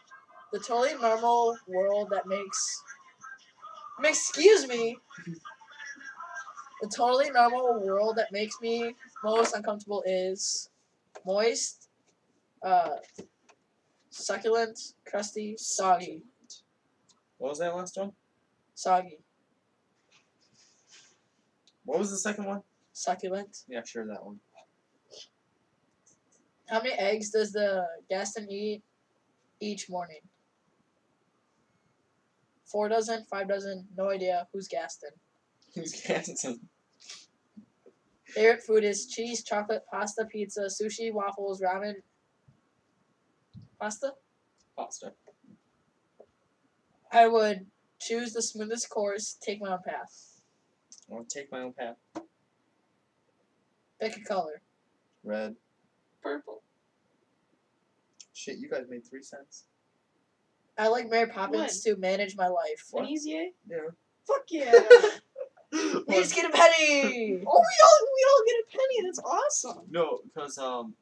the 0.52 0.60
totally 0.60 0.94
normal 1.02 1.56
world 1.68 2.10
that 2.12 2.28
makes 2.28 2.84
excuse 4.04 4.68
me 4.68 4.98
the 6.82 6.90
totally 6.94 7.30
normal 7.32 7.82
world 7.86 8.16
that 8.18 8.32
makes 8.34 8.60
me 8.62 8.94
most 9.24 9.56
uncomfortable 9.56 10.04
is 10.06 10.70
moist 11.26 11.88
uh 12.64 12.96
succulent 14.10 14.78
crusty 15.10 15.56
soggy 15.58 16.24
What 17.38 17.52
was 17.52 17.60
that 17.60 17.74
last 17.74 17.98
one? 17.98 18.12
soggy 18.76 19.20
What 21.88 22.00
was 22.00 22.12
the 22.12 22.18
second 22.18 22.46
one? 22.46 22.62
succulent 22.92 23.64
Yeah, 23.70 23.82
sure, 23.86 24.06
that 24.08 24.26
one. 24.26 24.40
how 26.68 26.82
many 26.82 26.94
eggs 26.96 27.30
does 27.30 27.52
the 27.54 27.86
gaston 28.10 28.52
eat 28.52 28.84
each 29.62 29.90
morning 29.90 30.20
four 32.66 32.90
dozen 32.90 33.24
five 33.32 33.48
dozen 33.48 33.88
no 33.96 34.10
idea 34.10 34.48
who's 34.52 34.68
gaston 34.68 35.12
Who's 35.76 36.02
Gaston? 36.02 36.60
Favorite 38.26 38.64
food 38.64 38.84
is 38.84 39.06
cheese, 39.08 39.44
chocolate, 39.44 39.84
pasta, 39.92 40.26
pizza, 40.26 40.62
sushi, 40.62 41.14
waffles, 41.14 41.62
ramen. 41.62 41.94
Pasta? 43.80 44.14
Pasta. 44.76 45.14
I 47.12 47.28
would 47.28 47.68
choose 48.00 48.34
the 48.34 48.42
smoothest 48.42 48.90
course, 48.90 49.38
take 49.40 49.62
my 49.62 49.74
own 49.74 49.80
path. 49.86 50.37
I'll 51.12 51.24
take 51.24 51.52
my 51.52 51.62
own 51.62 51.74
path. 51.74 51.96
Pick 54.02 54.18
a 54.18 54.22
color. 54.22 54.62
Red. 55.24 55.56
Purple. 56.22 56.62
Shit, 58.34 58.58
you 58.58 58.70
guys 58.70 58.86
made 58.90 59.06
three 59.06 59.24
cents. 59.24 59.66
I 60.78 60.90
like 60.90 61.10
Mary 61.10 61.28
Poppins 61.28 61.82
to 61.82 61.96
manage 61.96 62.36
my 62.36 62.48
life. 62.48 62.86
What? 62.92 63.06
Venezia? 63.06 63.50
Yeah. 63.68 63.78
Fuck 64.28 64.44
yeah! 64.50 64.72
We 65.72 66.16
just 66.16 66.36
get 66.36 66.46
a 66.46 66.54
penny! 66.54 67.42
Oh, 67.48 67.60
we 67.60 67.76
all 67.84 68.08
we 68.16 68.26
all 68.30 68.44
get 68.46 68.56
a 68.60 68.66
penny. 68.72 69.06
That's 69.06 69.20
awesome. 69.20 69.84
No, 69.90 70.20
because 70.24 70.58
um, 70.58 70.94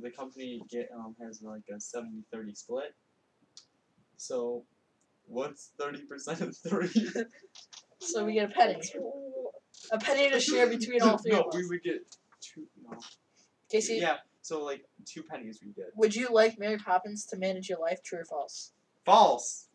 the 0.00 0.10
company 0.10 0.60
get 0.70 0.90
um 0.94 1.14
has 1.20 1.40
like 1.42 1.62
a 1.70 1.76
70-30 1.76 2.56
split. 2.56 2.94
So, 4.16 4.64
what's 5.26 5.70
thirty 5.78 6.02
percent 6.02 6.40
of 6.40 6.56
three? 6.56 6.88
so 7.98 8.24
we 8.24 8.34
get 8.34 8.50
a 8.50 8.54
penny. 8.54 8.80
A 9.94 9.98
penny 9.98 10.28
to 10.28 10.40
share 10.40 10.66
between 10.66 11.00
all 11.02 11.16
three 11.22 11.30
no, 11.32 11.42
of 11.42 11.46
us. 11.48 11.54
we 11.54 11.66
would 11.68 11.82
get 11.84 12.16
two. 12.40 12.64
No. 12.82 12.98
Casey, 13.70 13.98
Yeah. 14.00 14.16
So 14.42 14.62
like 14.64 14.84
two 15.06 15.22
pennies 15.22 15.60
we 15.64 15.70
get. 15.72 15.86
would 15.96 16.14
you 16.14 16.28
like 16.30 16.58
Mary 16.58 16.76
Poppins 16.78 17.24
to 17.26 17.36
manage 17.36 17.68
your 17.68 17.78
life, 17.78 18.02
true 18.02 18.18
or 18.18 18.24
false? 18.24 18.72
False. 19.06 19.68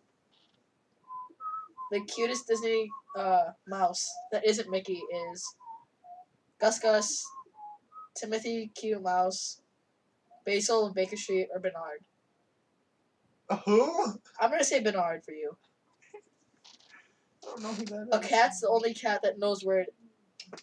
The 1.92 2.02
cutest 2.02 2.48
Disney 2.48 2.90
uh, 3.18 3.46
mouse 3.68 4.08
that 4.32 4.46
isn't 4.46 4.70
Mickey 4.70 5.02
is 5.32 5.44
Gus 6.60 6.78
Gus, 6.80 7.26
Timothy 8.16 8.72
Q 8.76 9.00
Mouse, 9.00 9.62
Basil 10.46 10.86
of 10.88 10.94
Baker 10.94 11.16
Street, 11.18 11.48
or 11.54 11.60
Bernard. 11.60 12.02
Who? 13.66 14.20
I'm 14.40 14.52
gonna 14.52 14.64
say 14.64 14.82
Bernard 14.84 15.24
for 15.24 15.32
you. 15.32 15.58
I 17.44 17.48
don't 17.48 17.64
know 17.64 17.70
who 17.70 17.86
that 17.86 18.08
A 18.12 18.20
cat's 18.20 18.60
the 18.62 18.70
only 18.70 18.94
cat 18.94 19.22
that 19.24 19.40
knows 19.40 19.64
where. 19.64 19.86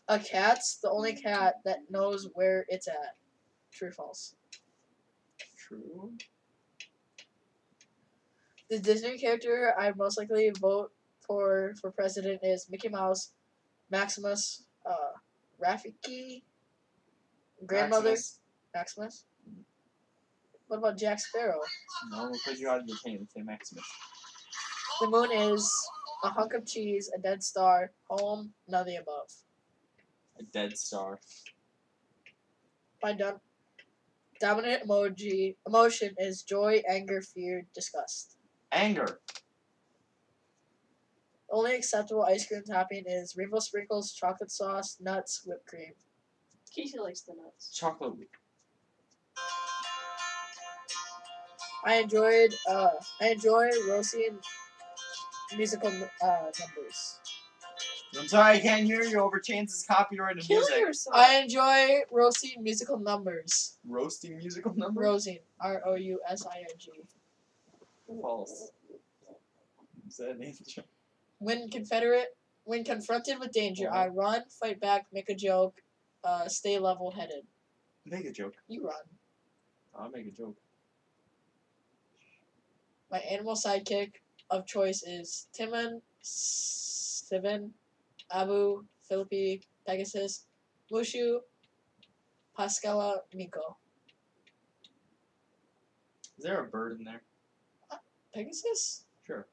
A 0.09 0.19
cat's 0.19 0.77
the 0.77 0.91
only 0.91 1.15
cat 1.15 1.57
that 1.65 1.79
knows 1.91 2.29
where 2.35 2.65
it's 2.69 2.89
at. 2.89 3.17
True 3.73 3.89
or 3.89 3.93
false? 3.93 4.35
True. 5.57 6.13
The 8.71 8.79
Disney 8.79 9.19
character 9.19 9.75
I'd 9.79 9.97
most 9.97 10.19
likely 10.19 10.51
vote 10.61 10.93
for 11.21 11.75
for 11.81 11.91
president 11.91 12.41
is 12.43 12.69
Mickey 12.71 12.89
Mouse, 12.89 13.33
Maximus, 13.91 14.65
uh, 14.85 15.19
Rafiki, 15.63 16.43
grandmother 17.65 18.11
Maximus. 18.11 18.41
Maximus. 18.75 19.25
What 20.69 20.79
about 20.79 20.99
Jack 20.99 21.21
Sparrow? 21.21 21.61
No, 22.11 22.19
I'm 22.19 22.27
gonna 22.27 22.39
put 22.45 22.59
you 22.59 22.69
out 22.69 22.81
of 22.81 22.89
pain 23.05 23.19
and 23.19 23.29
say 23.31 23.43
Maximus. 23.43 23.87
The 25.01 25.09
moon 25.09 25.31
is 25.31 25.73
a 26.25 26.29
hunk 26.31 26.55
of 26.55 26.67
cheese, 26.67 27.11
a 27.17 27.21
dead 27.21 27.43
star, 27.43 27.93
home, 28.09 28.53
none 28.67 28.81
of 28.81 28.87
the 28.87 28.97
above. 28.97 29.31
A 30.39 30.43
dead 30.43 30.77
star. 30.79 31.21
My 33.03 33.13
dom- 33.13 33.41
dominant 34.41 34.85
emoji 34.87 35.57
emotion 35.67 36.15
is 36.19 36.43
joy, 36.43 36.83
anger, 36.89 37.23
fear, 37.23 37.67
disgust. 37.75 38.37
Anger. 38.73 39.21
Only 41.51 41.77
acceptable 41.77 42.25
ice 42.25 42.47
cream 42.47 42.65
topping 42.65 43.05
is 43.07 43.37
rainbow 43.37 43.61
sprinkles, 43.61 44.13
chocolate 44.13 44.51
sauce, 44.51 44.97
nuts, 45.01 45.43
whipped 45.47 45.67
cream. 45.67 45.93
Casey 46.75 46.99
likes 46.99 47.23
the 47.23 47.35
nuts. 47.35 47.71
Chocolate. 47.73 48.29
I 51.85 51.97
enjoyed 51.99 52.53
uh 52.69 52.91
I 53.21 53.29
enjoy 53.31 53.71
roasting 53.89 54.41
musical 55.57 55.91
uh 56.21 56.51
numbers. 56.61 57.21
I'm 58.19 58.29
sorry, 58.29 58.57
I 58.57 58.61
can't 58.61 58.85
hear 58.85 59.03
you 59.03 59.21
over 59.21 59.39
Chance's 59.39 59.85
copyrighted 59.85 60.43
Kill 60.45 60.61
music. 60.61 60.79
yourself. 60.79 61.17
I 61.17 61.37
enjoy 61.41 62.01
roasting 62.11 62.63
musical 62.63 62.99
numbers. 62.99 63.79
Roasting 63.87 64.37
musical 64.39 64.75
numbers? 64.75 65.03
Rosing. 65.03 65.39
R 65.61 65.83
O 65.87 65.95
U 65.95 66.21
S 66.29 66.47
I 66.47 66.59
N 66.61 66.67
G. 66.79 66.91
False. 68.21 68.71
Is 70.09 70.17
that 70.19 70.31
an 70.31 70.43
angel? 70.45 70.85
When 71.39 71.69
Confederate 71.69 72.37
when 72.67 72.83
confronted 72.83 73.39
with 73.39 73.53
danger, 73.53 73.93
I 73.93 74.09
run, 74.09 74.43
fight 74.61 74.81
back, 74.81 75.07
make 75.13 75.29
a 75.29 75.35
joke, 75.35 75.81
uh, 76.25 76.49
stay 76.49 76.79
level 76.81 77.13
headed. 77.13 77.45
Make 78.05 78.25
a 78.27 78.33
joke. 78.33 78.55
You 78.67 78.85
run. 78.87 78.95
I'll 79.97 80.11
make 80.11 80.27
a 80.27 80.31
joke. 80.33 80.57
My 83.11 83.19
animal 83.19 83.55
sidekick 83.55 84.15
of 84.51 84.67
choice 84.67 85.05
is 85.05 85.47
Timon, 85.57 86.03
Sivan, 86.25 87.71
Abu, 88.33 88.85
Philippi, 89.09 89.63
Pegasus, 89.87 90.47
Mushu, 90.93 91.39
Pascala, 92.59 93.19
Meeko. 93.35 93.77
Is 96.39 96.45
there 96.45 96.63
a 96.63 96.67
bird 96.67 96.99
in 96.99 97.05
there? 97.05 97.23
Pegasus? 98.35 99.05
Sure. 99.27 99.47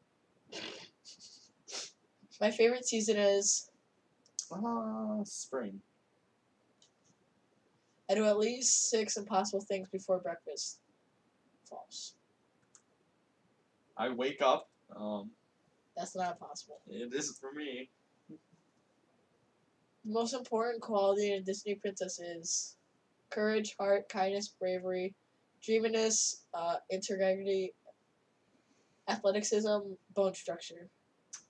My 2.42 2.52
favorite 2.52 2.86
season 2.86 3.18
is 3.18 3.70
Ah, 4.52 5.24
spring. 5.24 5.80
I 8.10 8.16
do 8.16 8.26
at 8.26 8.38
least 8.38 8.90
six 8.90 9.16
impossible 9.18 9.62
things 9.62 9.88
before 9.90 10.20
breakfast. 10.20 10.80
False. 11.70 12.16
I 13.98 14.10
wake 14.10 14.42
up. 14.42 14.70
Um, 14.96 15.32
That's 15.96 16.16
not 16.16 16.40
possible. 16.40 16.80
it 16.88 17.14
is 17.14 17.38
for 17.40 17.54
me. 17.54 17.90
The 20.06 20.12
most 20.14 20.34
important 20.34 20.82
quality 20.82 21.32
in 21.32 21.42
a 21.42 21.42
Disney 21.42 21.76
princess 21.76 22.20
is 22.20 22.76
courage, 23.30 23.76
heart, 23.80 24.10
kindness, 24.10 24.54
bravery, 24.60 25.16
dreaminess, 25.64 26.44
uh, 26.54 26.76
integrity, 26.90 27.74
athleticism, 29.08 29.80
bone 30.14 30.34
structure. 30.34 30.90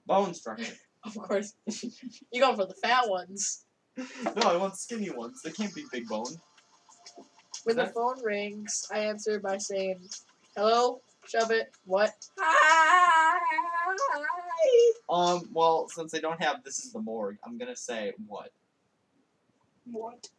Bone 0.05 0.33
structure. 0.33 0.73
Of 1.05 1.17
course, 1.17 1.53
you 2.31 2.39
going 2.39 2.55
for 2.55 2.65
the 2.65 2.75
fat 2.75 3.09
ones. 3.09 3.65
no, 3.97 4.41
I 4.43 4.55
want 4.55 4.77
skinny 4.77 5.09
ones. 5.09 5.41
They 5.43 5.51
can't 5.51 5.75
be 5.75 5.83
big 5.91 6.07
bone. 6.07 6.23
When 7.65 7.75
the 7.75 7.83
That- 7.83 7.93
phone 7.93 8.23
rings, 8.23 8.87
I 8.89 8.99
answer 8.99 9.37
by 9.41 9.57
saying, 9.57 9.99
"Hello, 10.55 11.01
shove 11.27 11.51
it. 11.51 11.75
What? 11.83 12.13
Um, 15.09 15.49
well, 15.53 15.87
since 15.89 16.11
they 16.11 16.19
don't 16.19 16.41
have 16.41 16.63
this 16.63 16.79
is 16.79 16.93
the 16.93 16.99
morgue, 16.99 17.37
I'm 17.43 17.57
gonna 17.57 17.75
say 17.75 18.13
what? 18.27 18.51
What? 19.91 20.29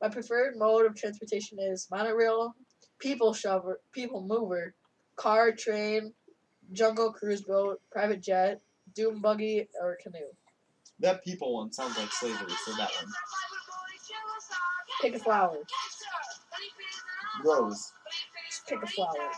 My 0.00 0.08
preferred 0.08 0.56
mode 0.56 0.86
of 0.86 0.96
transportation 0.96 1.58
is 1.60 1.88
monorail, 1.90 2.54
people 2.98 3.32
shover, 3.32 3.80
people 3.92 4.22
mover, 4.22 4.74
car, 5.16 5.52
train, 5.52 6.12
jungle 6.72 7.12
cruise 7.12 7.42
boat, 7.42 7.80
private 7.92 8.20
jet, 8.20 8.60
doom 8.94 9.20
buggy, 9.20 9.68
or 9.80 9.98
canoe. 10.02 10.18
That 11.00 11.24
people 11.24 11.54
one 11.54 11.72
sounds 11.72 11.96
like 11.98 12.10
slavery, 12.12 12.52
so 12.64 12.72
that 12.76 12.90
one. 13.00 13.12
Pick 15.02 15.16
a 15.16 15.18
flower. 15.18 15.58
Rose. 17.44 17.92
Just 18.48 18.66
pick 18.66 18.82
a 18.82 18.86
flower. 18.86 19.30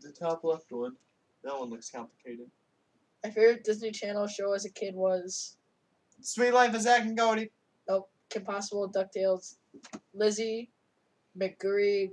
The 0.00 0.12
top 0.12 0.42
left 0.42 0.70
one. 0.70 0.96
That 1.44 1.58
one 1.58 1.70
looks 1.70 1.90
complicated. 1.90 2.46
My 3.24 3.30
favorite 3.30 3.64
Disney 3.64 3.90
Channel 3.90 4.26
show 4.26 4.52
as 4.52 4.64
a 4.64 4.70
kid 4.70 4.94
was 4.94 5.56
Sweet 6.20 6.52
Life 6.52 6.74
of 6.74 6.82
Zack 6.82 7.02
and 7.02 7.18
Cody. 7.18 7.50
Nope. 7.88 8.08
Kim 8.30 8.44
Possible, 8.44 8.90
DuckTales, 8.90 9.56
Lizzie, 10.14 10.70
McGurry, 11.38 12.10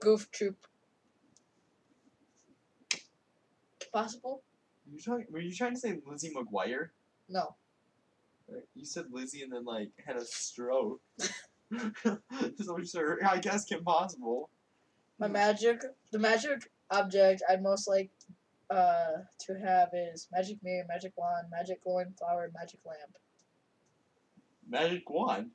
Goof 0.00 0.30
Troop. 0.30 0.56
Kim 2.90 3.00
Possible? 3.92 4.42
Were 4.86 4.96
you 4.96 5.02
trying? 5.02 5.26
Were 5.30 5.40
you 5.40 5.54
trying 5.54 5.74
to 5.74 5.80
say 5.80 5.98
Lizzie 6.06 6.32
McGuire? 6.34 6.88
No. 7.28 7.56
You 8.74 8.84
said 8.84 9.06
Lizzie 9.10 9.42
and 9.42 9.52
then 9.52 9.64
like 9.64 9.90
had 10.06 10.16
a 10.16 10.24
stroke. 10.24 11.00
so 11.20 12.78
sure, 12.84 13.18
I 13.26 13.38
guess 13.38 13.64
Kim 13.64 13.84
Possible. 13.84 14.48
My 15.18 15.28
magic, 15.28 15.82
the 16.12 16.18
magic 16.18 16.70
object 16.90 17.42
I'd 17.48 17.62
most 17.62 17.88
like 17.88 18.10
uh, 18.70 19.22
to 19.40 19.54
have 19.58 19.88
is 19.94 20.28
magic 20.32 20.58
mirror, 20.62 20.84
magic 20.88 21.12
wand, 21.16 21.48
magic 21.50 21.82
glowing 21.82 22.12
flower, 22.18 22.50
magic 22.54 22.80
lamp. 22.84 23.16
Magic 24.68 25.08
wand. 25.08 25.50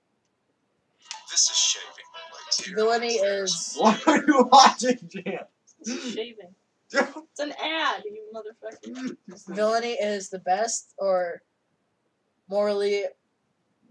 This 1.30 1.50
is 1.50 1.58
shaving. 1.58 1.88
Like 2.32 2.54
zero 2.54 2.76
Villainy 2.76 3.16
is 3.16 3.76
What 3.80 4.08
are 4.08 4.24
you 4.26 4.50
watching, 4.52 4.98
Jan? 5.10 5.40
Shaving. 5.86 6.56
It's 6.92 7.40
an 7.40 7.54
ad, 7.64 8.04
you 8.06 8.22
motherfucker. 8.34 9.16
villainy 9.48 9.94
is 9.94 10.30
the 10.30 10.38
best 10.40 10.94
or 11.00 11.42
morally 12.48 13.04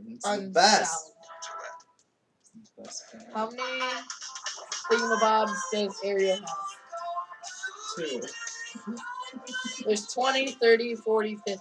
It's 0.06 0.24
the 0.24 0.30
unsound. 0.32 0.54
best. 0.54 1.10
The 2.76 2.82
best. 2.82 3.02
How 3.34 3.50
many 3.50 3.82
thingamabobs 4.90 5.56
does 5.72 5.96
Ariel 6.04 6.36
have? 6.36 6.46
Two. 7.98 8.20
There's 9.86 10.06
20, 10.08 10.52
30, 10.52 10.94
40, 10.96 11.36
50. 11.36 11.60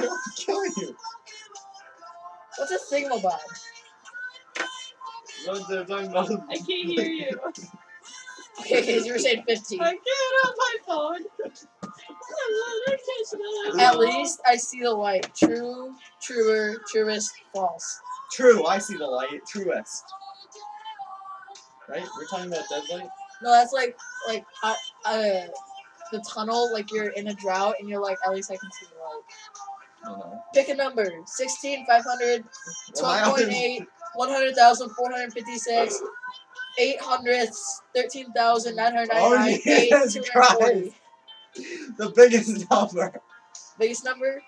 I'll 0.00 0.18
kill 0.36 0.64
you. 0.64 0.96
What's 2.56 2.72
a 2.72 2.94
thingamabob? 2.94 3.38
What 5.46 5.68
they're 5.68 5.84
talking 5.84 6.08
about? 6.08 6.30
I 6.48 6.56
can't 6.56 6.68
hear 6.68 7.04
you. 7.04 7.40
Okay, 8.60 8.82
okay, 8.82 9.02
you 9.02 9.12
were 9.12 9.18
saying 9.18 9.42
50. 9.48 9.80
I 9.80 9.84
can't 9.84 10.00
on 10.44 10.54
my 10.58 10.76
phone. 10.86 11.24
I 11.42 12.96
can't 13.06 13.26
smell 13.26 13.80
At 13.80 13.98
least 13.98 14.42
I 14.46 14.56
see 14.56 14.82
the 14.82 14.90
light. 14.90 15.34
True, 15.34 15.94
truer, 16.20 16.76
truest, 16.90 17.32
false. 17.54 18.00
True, 18.32 18.66
I 18.66 18.76
see 18.76 18.98
the 18.98 19.06
light. 19.06 19.40
Truest. 19.48 20.04
Right? 21.88 22.04
We're 22.18 22.26
talking 22.26 22.52
about 22.52 22.64
dead 22.68 22.82
light? 22.92 23.08
No, 23.42 23.50
that's 23.52 23.72
like 23.72 23.96
like 24.28 24.44
uh, 24.62 24.74
uh 25.06 25.46
the 26.12 26.24
tunnel. 26.28 26.72
Like 26.72 26.90
you're 26.92 27.08
in 27.10 27.28
a 27.28 27.34
drought 27.34 27.74
and 27.80 27.88
you're 27.88 28.00
like, 28.02 28.18
at 28.24 28.32
least 28.32 28.50
I 28.50 28.56
can 28.56 28.70
see 28.72 28.86
the 28.86 29.00
light. 29.00 29.22
I 30.02 30.08
don't 30.08 30.18
know. 30.18 30.42
Pick 30.54 30.68
a 30.68 30.74
number: 30.74 31.10
16, 31.26 31.86
500, 31.86 32.44
Well, 32.96 33.02
my 33.02 33.20
other- 33.22 33.46
12.8, 33.46 33.86
100,000, 34.14 34.90
456, 34.90 36.02
800, 36.78 37.48
13,999, 37.94 39.08
Oh, 39.22 39.46
Jesus 39.46 40.14
240. 40.14 40.94
The 41.98 42.08
biggest 42.10 42.70
number. 42.70 43.20
Biggest 43.78 44.04
number? 44.04 44.42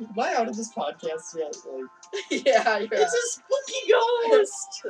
Am 0.00 0.18
I 0.18 0.34
out 0.34 0.48
of 0.48 0.56
this 0.56 0.72
podcast 0.72 1.36
yet? 1.36 1.54
Like, 1.66 1.86
yeah, 2.46 2.78
you're 2.78 2.88
It's 2.92 3.14
a 3.14 3.40
spooky 3.40 3.92
ghost. 4.30 4.86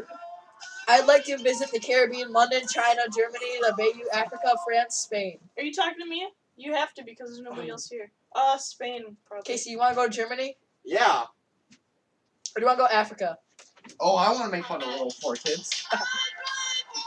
I'd 0.88 1.07
like 1.07 1.24
to 1.27 1.37
visit 1.37 1.70
the 1.70 1.79
Caribbean, 1.79 2.33
London, 2.33 2.62
China, 2.66 3.03
Germany, 3.14 3.59
the 3.61 3.74
Bayou, 3.77 4.05
Africa, 4.14 4.55
France, 4.66 4.96
Spain. 4.96 5.38
Are 5.59 5.62
you 5.62 5.72
talking 5.72 5.98
to 6.01 6.07
me? 6.09 6.29
You 6.57 6.72
have 6.74 6.94
to 6.94 7.05
because 7.05 7.29
there's 7.29 7.42
nobody 7.42 7.70
else 7.70 7.88
here. 7.88 8.11
Uh, 8.35 8.57
Spain, 8.57 9.16
probably. 9.27 9.44
Casey, 9.44 9.70
you 9.70 9.79
want 9.79 9.92
to 9.92 9.96
go 9.96 10.09
to 10.09 10.11
Germany? 10.12 10.57
yeah. 10.85 11.22
Or 12.57 12.61
do 12.61 12.62
you 12.62 12.66
want 12.66 12.79
to 12.79 12.83
go 12.85 12.88
to 12.88 12.94
Africa? 12.94 13.38
Oh, 14.01 14.16
I 14.16 14.31
want 14.33 14.44
to 14.44 14.51
make 14.51 14.64
fun 14.64 14.83
of 14.83 14.88
little 14.88 15.12
poor 15.22 15.37
kids. 15.37 15.87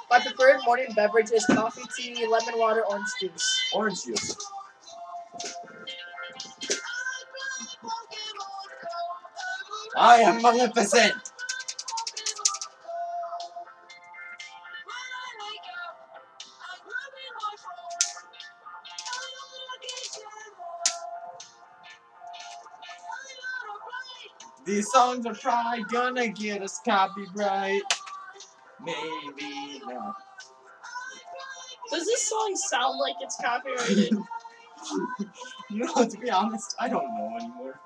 My 0.09 0.19
preferred 0.19 0.59
morning 0.65 0.87
beverage 0.95 1.31
is 1.31 1.45
coffee, 1.45 1.81
tea, 1.97 2.27
lemon 2.27 2.59
water, 2.59 2.83
orange 2.87 3.07
juice. 3.19 3.61
Orange 3.73 4.03
juice. 4.03 4.35
I 9.97 10.17
am 10.17 10.41
Maleficent. 10.41 11.30
These 24.81 24.91
songs 24.93 25.27
are 25.27 25.35
probably 25.35 25.83
gonna 25.91 26.27
get 26.29 26.63
us 26.63 26.81
copyright. 26.83 27.83
Maybe 28.83 29.79
not. 29.85 30.15
Does 31.91 32.03
this 32.03 32.27
song 32.27 32.55
sound 32.55 32.97
like 32.97 33.13
it's 33.21 33.37
copyrighted? 33.37 34.17
You 35.69 35.85
know, 35.85 35.93
to 35.93 36.17
be 36.17 36.31
honest, 36.31 36.75
I 36.79 36.89
don't 36.89 37.05
know 37.13 37.35
anymore. 37.37 37.79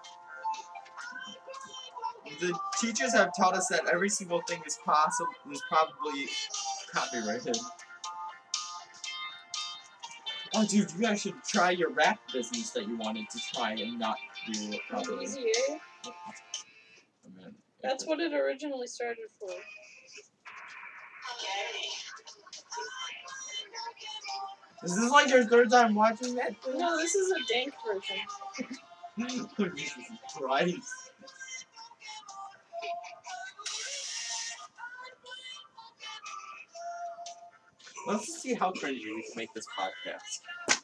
The 2.39 2.57
teachers 2.79 3.13
have 3.13 3.35
taught 3.35 3.55
us 3.55 3.67
that 3.67 3.89
every 3.91 4.07
single 4.07 4.41
thing 4.47 4.61
is 4.65 4.79
possible 4.85 5.33
is 5.51 5.61
probably 5.69 6.29
copyrighted. 6.93 7.57
Oh, 10.53 10.65
dude, 10.65 10.89
you 10.93 11.01
guys 11.01 11.21
should 11.21 11.43
try 11.43 11.71
your 11.71 11.89
rap 11.89 12.19
business 12.31 12.69
that 12.69 12.87
you 12.87 12.95
wanted 12.95 13.29
to 13.31 13.39
try 13.53 13.73
and 13.73 13.99
not 13.99 14.15
do 14.47 14.71
it 14.71 15.81
That's 17.85 18.05
what 18.07 18.19
it 18.19 18.33
originally 18.33 18.87
started 18.87 19.25
for. 19.39 19.51
Is 24.83 24.95
this 24.95 25.11
like 25.11 25.29
your 25.29 25.45
third 25.45 25.69
time 25.69 25.93
watching 25.93 26.33
that? 26.35 26.59
thing? 26.63 26.79
No, 26.79 26.97
this 26.97 27.13
is 27.13 27.31
a 27.31 27.53
dank 27.53 27.73
version. 27.85 28.17
Christ. 30.35 31.11
Let's 38.07 38.41
see 38.41 38.55
how 38.55 38.71
cringy 38.71 39.05
we 39.05 39.23
can 39.23 39.37
make 39.37 39.53
this 39.53 39.65
podcast. 39.77 40.74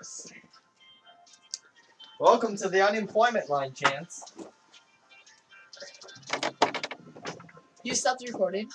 Body. 0.00 0.42
Welcome 2.18 2.56
to 2.56 2.68
the 2.68 2.86
unemployment 2.86 3.48
line, 3.48 3.72
Chance. 3.72 4.24
You 7.82 7.94
stopped 7.94 8.22
recording. 8.26 8.68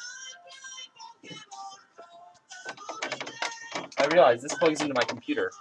I 3.98 4.06
realize 4.12 4.42
this 4.42 4.54
plugs 4.56 4.82
into 4.82 4.94
my 4.94 5.04
computer. 5.04 5.52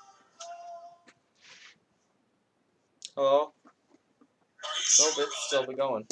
Hello? 3.16 3.52
Oh, 5.00 5.14
it's 5.18 5.46
still 5.46 5.66
be 5.66 5.74
going. 5.74 6.06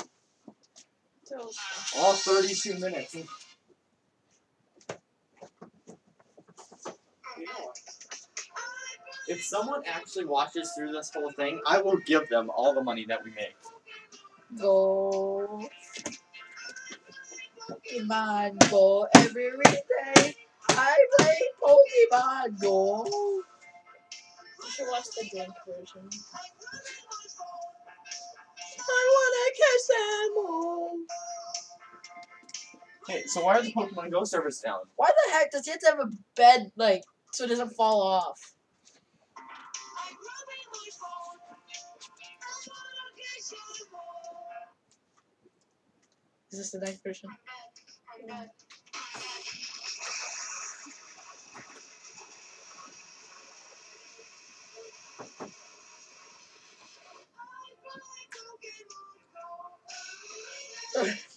All 1.97 2.13
32 2.13 2.79
minutes. 2.79 3.17
If 9.33 9.43
someone 9.43 9.81
actually 9.87 10.27
watches 10.27 10.71
through 10.77 10.93
this 10.93 11.11
whole 11.15 11.33
thing, 11.33 11.59
I 11.67 11.81
will 11.81 11.97
give 11.97 12.29
them 12.29 12.51
all 12.55 12.75
the 12.75 12.83
money 12.83 13.07
that 13.07 13.25
we 13.25 13.31
make. 13.31 13.57
Go. 14.61 15.67
Pokemon 17.67 18.71
Go 18.71 19.09
every 19.15 19.49
day. 19.65 20.35
I 20.69 21.07
play 21.19 21.41
Pokemon 21.65 22.61
Go. 22.61 23.07
you 23.07 24.71
should 24.71 24.89
watch 24.91 25.07
the 25.17 25.27
dank 25.35 25.55
version. 25.67 26.11
I 28.79 29.03
wanna 29.17 29.51
catch 29.63 29.87
them 29.89 30.45
all. 30.45 30.99
Hey, 33.09 33.23
so 33.29 33.45
why 33.45 33.57
are 33.57 33.63
the 33.63 33.73
Pokemon 33.73 34.11
Go 34.11 34.25
servers 34.25 34.61
down? 34.61 34.81
Why 34.97 35.09
the 35.09 35.33
heck 35.33 35.51
does 35.53 35.65
he 35.65 35.71
have 35.71 35.81
to 35.81 35.87
have 35.87 36.01
a 36.01 36.11
bed 36.37 36.71
like 36.77 37.03
so 37.33 37.45
it 37.45 37.49
doesn't 37.49 37.71
fall 37.71 38.03
off? 38.03 38.52
Is 46.53 46.59
this 46.59 46.71
the 46.73 46.81
next 46.81 47.03
version? 47.03 47.31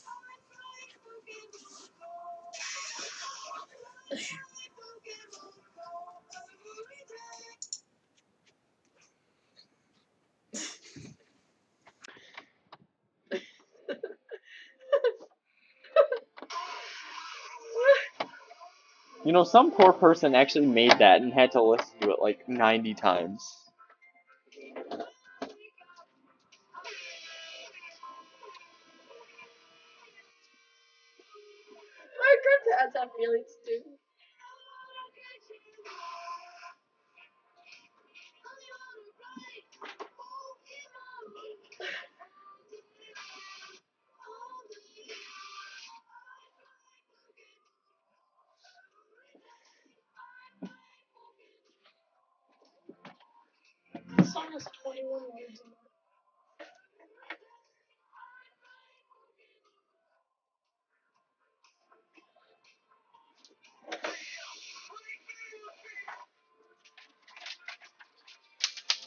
You 19.25 19.33
know, 19.33 19.43
some 19.43 19.71
poor 19.71 19.91
person 19.91 20.35
actually 20.35 20.67
made 20.67 20.99
that 20.99 21.21
and 21.21 21.33
had 21.33 21.53
to 21.53 21.63
listen 21.63 21.99
to 21.99 22.11
it 22.11 22.21
like 22.21 22.47
90 22.47 22.93
times. 22.93 23.64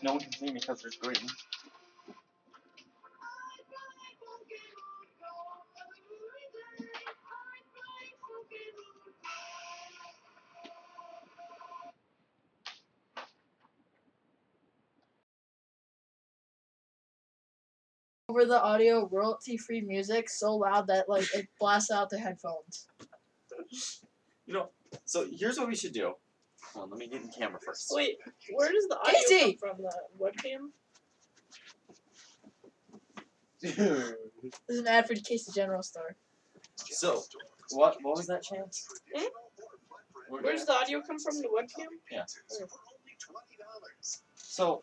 No 0.01 0.13
one 0.13 0.21
can 0.21 0.33
see 0.33 0.47
me 0.47 0.53
because 0.53 0.81
there's 0.81 0.97
green. 0.97 1.17
Over 18.31 18.45
the 18.45 18.63
audio, 18.63 19.09
royalty-free 19.11 19.81
music 19.81 20.29
so 20.29 20.55
loud 20.55 20.87
that 20.89 21.09
like 21.09 21.27
it 21.35 21.49
blasts 21.59 21.91
out 21.91 22.11
the 22.11 22.19
headphones. 22.19 22.87
You 24.47 24.55
know, 24.55 24.69
so 25.07 25.27
here's 25.33 25.59
what 25.59 25.67
we 25.67 25.75
should 25.75 25.93
do. 25.93 26.15
Hold 26.75 26.85
on, 26.85 26.91
let 26.91 26.99
me 26.99 27.09
get 27.09 27.23
in 27.23 27.29
camera 27.29 27.59
first. 27.65 27.91
Wait, 27.95 28.17
where 28.53 28.71
does 28.73 28.87
the 28.89 28.99
audio 28.99 29.13
Casey! 29.29 29.59
come 29.63 29.77
from? 29.77 29.83
The 29.83 29.93
webcam? 30.21 30.71
Dude. 33.61 34.17
This 34.43 34.53
is 34.69 34.79
an 34.81 34.87
ad 34.87 35.07
for 35.07 35.15
Casey 35.15 35.51
General 35.53 35.83
Store. 35.83 36.15
So, 36.77 37.23
what 37.71 37.99
what 38.03 38.17
was 38.17 38.27
that 38.27 38.43
chance? 38.43 38.87
Hmm? 39.15 39.27
We're 40.31 40.43
Where's 40.43 40.65
the 40.65 40.75
audio 40.75 41.01
come 41.01 41.19
from? 41.19 41.37
The 41.39 41.49
webcam? 41.49 41.87
Yeah. 42.11 42.25
So, 44.35 44.83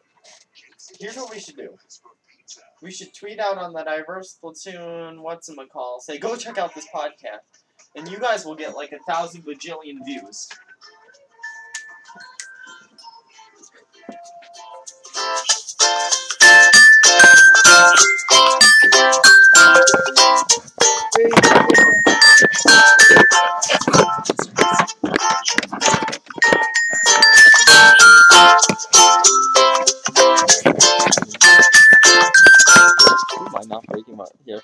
here's 1.00 1.16
what 1.16 1.32
we 1.32 1.40
should 1.40 1.56
do. 1.56 1.78
We 2.82 2.92
should 2.92 3.14
tweet 3.14 3.40
out 3.40 3.58
on 3.58 3.74
the 3.74 3.84
diverse 3.84 4.34
platoon 4.34 5.22
what's 5.22 5.50
in 5.50 5.56
call. 5.72 6.00
Say 6.00 6.18
go 6.18 6.36
check 6.36 6.58
out 6.58 6.76
this 6.76 6.88
podcast, 6.94 7.64
and 7.96 8.08
you 8.10 8.20
guys 8.20 8.46
will 8.46 8.56
get 8.56 8.76
like 8.76 8.92
a 8.92 9.00
thousand 9.12 9.44
bajillion 9.46 10.04
views. 10.06 10.50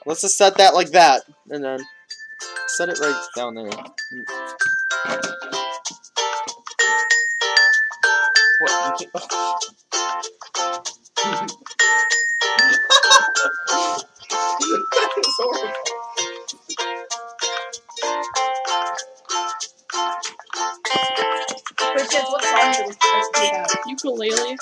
Let's 0.06 0.22
just 0.22 0.38
set 0.38 0.58
that 0.58 0.74
like 0.74 0.92
that, 0.92 1.24
and 1.50 1.64
then 1.64 1.80
set 2.68 2.90
it 2.90 3.00
right 3.00 3.28
down 3.36 3.56
there. 3.56 3.70
What? 8.60 9.08
You 14.62 14.86
can't- 14.94 15.14
kids, 22.10 22.26
what 22.32 22.46
song 22.46 22.74
do 22.74 22.84
we 22.88 22.96
play 23.02 23.28
about? 23.34 23.72
Ukulele. 23.86 24.58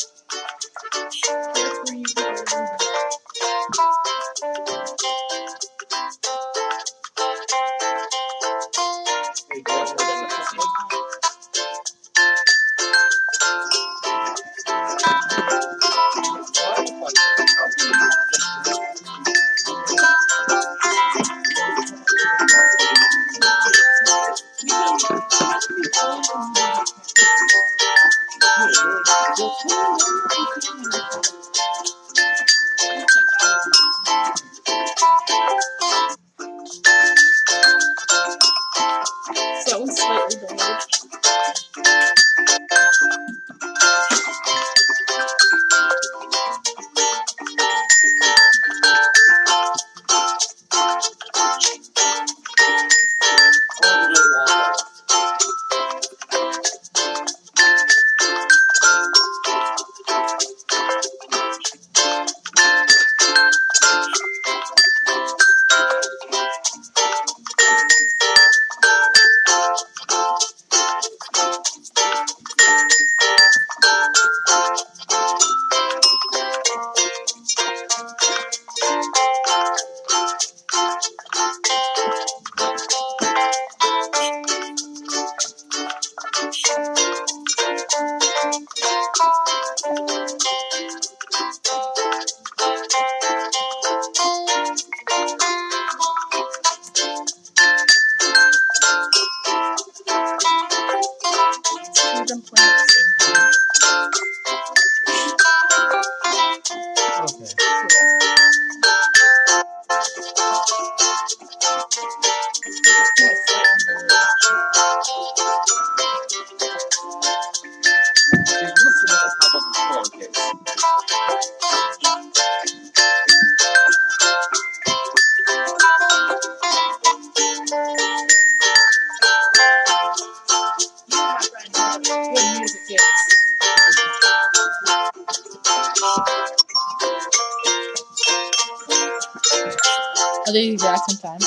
Are 140.49 140.51
they 140.51 140.65
the 140.69 140.73
exact 140.73 141.11
same 141.11 141.19
time? 141.19 141.37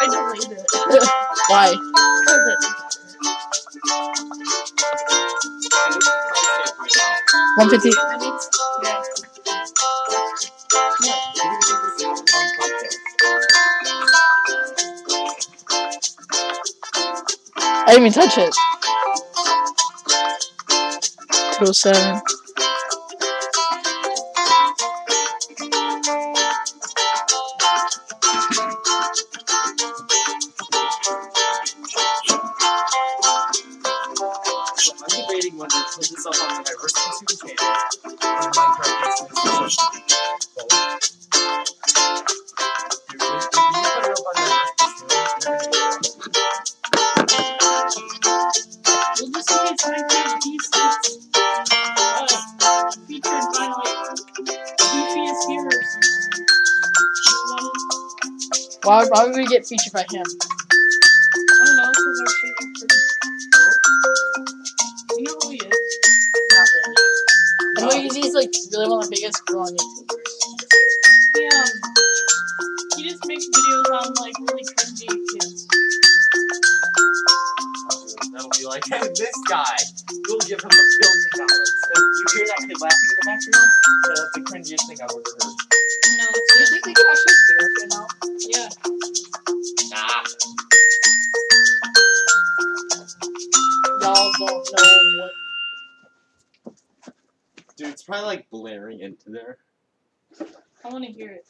I 0.00 0.06
deleted 0.10 0.50
it. 0.50 0.66
Why? 1.48 1.76
One 7.56 7.70
fifty. 7.70 7.90
I 17.62 17.84
didn't 17.86 18.06
even 18.06 18.12
touch 18.12 18.38
it. 18.38 18.52
Two 21.58 21.66
oh 21.68 21.72
seven. 21.72 22.20
Why, 58.84 59.06
would 59.26 59.36
we 59.36 59.46
get 59.46 59.66
featured 59.66 59.92
by 59.92 60.06
him? 60.10 60.24
Y'all 94.04 94.32
don't 94.38 94.76
know 94.76 95.22
what. 95.22 95.32
Dude, 97.76 97.88
it's 97.88 98.02
probably 98.02 98.26
like 98.26 98.50
blaring 98.50 99.00
into 99.00 99.30
there. 99.30 99.56
I 100.84 100.88
want 100.90 101.04
to 101.04 101.10
hear 101.10 101.30
it. 101.32 101.46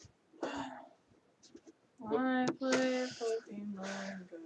I 2.07 2.47
play 2.59 3.07
Pokemon 3.19 4.31
Go. 4.31 4.37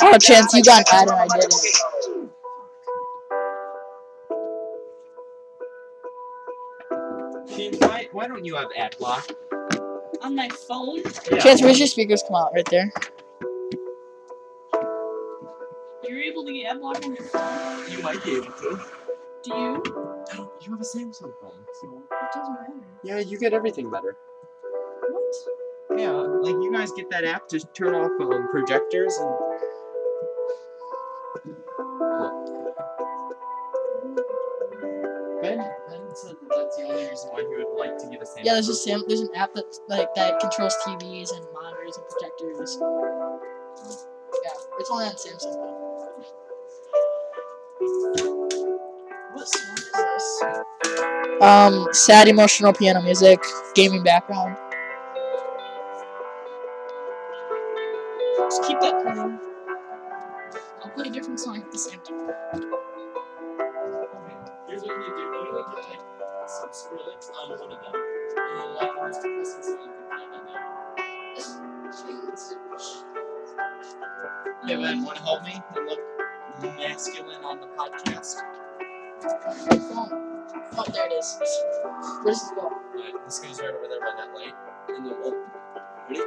Oh, 0.00 0.18
Chance, 0.18 0.54
you 0.54 0.62
got 0.62 0.88
an 0.90 0.94
ad 0.94 1.08
and 1.08 1.18
I 1.18 1.26
didn't. 1.38 1.52
Shane, 7.54 7.74
why, 7.80 8.08
why 8.12 8.26
don't 8.26 8.44
you 8.44 8.54
have 8.56 8.68
ad 8.76 8.96
block? 8.98 9.30
On 10.22 10.34
my 10.34 10.48
phone? 10.48 11.02
Chance, 11.40 11.60
where's 11.60 11.78
your 11.78 11.88
speakers 11.88 12.22
come 12.26 12.36
out? 12.36 12.52
Right 12.54 12.66
there. 12.70 12.90
Able 16.74 16.94
to 16.94 17.00
get 17.00 17.04
ad 17.04 17.04
block 17.04 17.04
on 17.04 17.14
your 17.14 17.24
phone? 17.24 17.90
You 17.90 18.02
might 18.02 18.24
be 18.24 18.36
able 18.36 18.52
to. 18.52 18.80
Do 19.44 19.54
you? 19.54 19.82
I 20.30 20.36
don't. 20.36 20.50
You 20.62 20.70
have 20.72 20.80
a 20.80 20.84
Samsung 20.84 21.32
phone, 21.40 21.66
so. 21.80 22.02
It 22.10 22.32
doesn't 22.34 22.54
matter. 22.54 22.72
Yeah, 23.02 23.18
you 23.18 23.38
get 23.38 23.52
everything 23.52 23.90
better. 23.90 24.16
What? 25.10 25.98
Yeah, 25.98 26.10
like 26.10 26.54
you 26.54 26.72
guys 26.72 26.90
get 26.92 27.10
that 27.10 27.24
app 27.24 27.48
to 27.48 27.60
turn 27.60 27.94
off 27.94 28.10
um, 28.20 28.48
projectors 28.50 29.14
and. 29.18 29.30
Ben, 35.42 35.58
Ben 35.58 36.00
said 36.14 36.36
that 36.40 36.48
that's 36.56 36.76
the 36.76 36.84
only 36.84 37.06
reason 37.06 37.28
why 37.30 37.42
he 37.42 37.48
would 37.48 37.78
like 37.78 37.98
to 37.98 38.06
get 38.06 38.22
a 38.22 38.24
Samsung. 38.24 38.44
Yeah, 38.44 38.52
there's 38.54 38.68
a 38.68 38.74
Sam. 38.74 39.04
There's 39.06 39.20
an 39.20 39.34
app 39.36 39.52
that 39.54 39.66
like 39.88 40.14
that 40.14 40.40
controls 40.40 40.74
TVs 40.86 41.36
and 41.36 41.46
monitors 41.52 41.98
and 41.98 42.06
projectors. 42.08 42.78
Yeah, 44.42 44.78
it's 44.78 44.90
only 44.90 45.04
on 45.04 45.14
Samsung 45.14 45.54
though. 45.54 45.83
Um, 51.40 51.88
sad 51.92 52.28
emotional 52.28 52.72
piano 52.72 53.00
music, 53.02 53.40
gaming 53.74 54.02
background. 54.02 54.56
Just 58.36 58.62
keep 58.64 58.80
that 58.80 59.02
playing. 59.02 59.38
I'll 60.82 60.90
play 60.90 61.08
a 61.08 61.10
different 61.10 61.40
song 61.40 61.58
at 61.58 61.70
the 61.70 61.78
same 61.78 62.00
time. 62.00 62.30
Here's 64.68 64.82
what 64.82 64.90
you 64.90 65.14
do. 65.16 65.22
You 65.22 65.34
only 65.36 65.76
get 65.76 65.88
like 65.90 66.00
some 66.48 66.70
Skrillex 66.70 67.30
on 67.34 67.50
one 67.50 67.72
of 67.72 67.80
them. 67.80 67.94
And 67.94 68.60
then 68.60 68.74
like 68.74 68.94
the 68.94 69.00
most 69.02 69.22
depressing 69.22 69.62
song 69.62 69.80
you 69.82 69.88
can 69.88 70.08
find 70.10 70.34
on 70.34 70.46
there. 70.46 70.64
Hey 74.66 74.76
Ben, 74.76 75.04
wanna 75.04 75.20
help 75.20 75.42
me 75.44 75.62
and 75.76 75.86
look 75.86 76.00
masculine 76.76 77.44
on 77.44 77.60
the 77.60 77.66
podcast? 77.68 78.40
Phone. 80.76 80.84
Oh, 80.88 80.92
there 80.92 81.06
it 81.06 81.12
is. 81.12 81.38
Where 82.22 82.32
does 82.32 82.50
it 82.50 82.54
go? 82.56 82.62
Alright, 82.62 83.24
this 83.26 83.38
goes 83.38 83.60
right 83.60 83.70
over 83.70 83.86
there 83.88 84.00
by 84.00 84.12
that 84.16 84.34
light. 84.34 84.54
And 84.88 85.06
then 85.06 85.14
we'll 85.20 85.34
ready? 86.08 86.20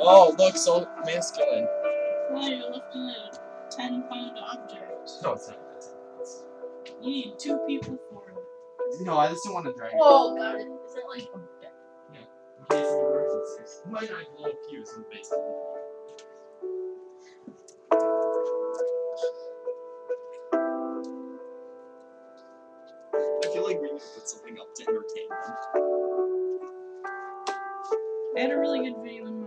Oh, 0.00 0.34
look, 0.38 0.56
so 0.56 0.86
masculine. 1.06 1.66
Well, 2.30 2.48
you're 2.50 2.70
lifting 2.70 3.02
a 3.02 3.30
10 3.70 4.04
pound 4.08 4.38
object. 4.38 5.10
No, 5.22 5.32
it's 5.32 5.48
not. 5.48 5.58
It's. 5.76 5.86
It's- 6.20 6.42
You 7.00 7.10
need 7.10 7.38
two 7.38 7.58
people 7.66 7.98
for 8.10 8.28
it. 8.30 9.00
No, 9.02 9.18
I 9.18 9.28
just 9.28 9.44
don't 9.44 9.54
want 9.54 9.66
to 9.66 9.72
drag 9.72 9.92
it. 9.92 9.98
Oh, 10.02 10.36
God. 10.36 10.56
Is 10.56 10.94
that 10.94 11.04
like 11.08 11.28
a 11.34 11.38
bed? 11.38 11.70
Yeah. 12.12 12.20
In 12.58 12.64
case 12.66 12.86
of 12.92 12.98
emergencies. 13.00 13.82
Might 13.90 14.10
not 14.10 14.36
blow 14.36 14.50
a 14.50 14.68
fuse 14.68 14.92
in 14.96 15.02
the 15.02 15.08
basement. 15.10 15.42
Put 24.24 24.30
something 24.30 24.58
up 24.58 24.74
to 24.74 24.82
entertain 24.88 25.28
them. 25.28 26.58
I 28.36 28.40
had 28.40 28.50
a 28.52 28.58
really 28.58 28.80
good 28.80 28.96
video 29.02 29.26
in 29.26 29.43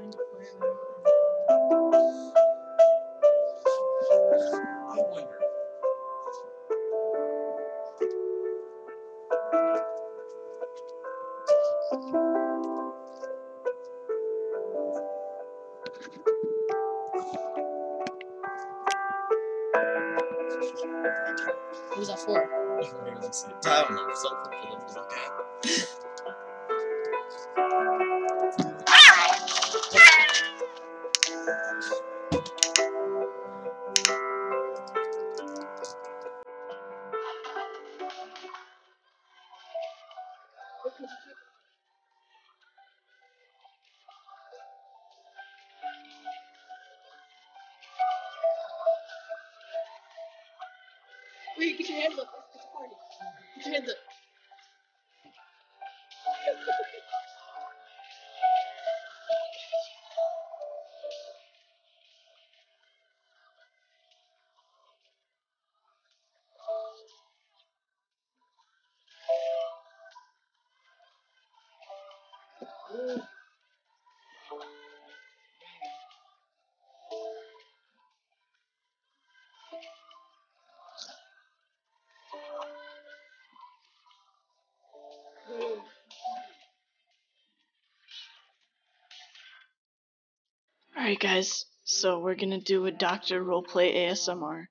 Alright, 91.17 91.35
guys. 91.35 91.65
So 91.83 92.19
we're 92.19 92.35
gonna 92.35 92.59
do 92.59 92.85
a 92.85 92.91
doctor 92.91 93.43
roleplay 93.43 93.95
ASMR. 93.95 94.65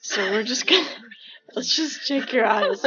So 0.00 0.30
we're 0.30 0.42
just 0.42 0.66
gonna. 0.66 0.88
Let's 1.54 1.76
just 1.76 2.06
check 2.06 2.32
your 2.32 2.46
eyes. 2.46 2.82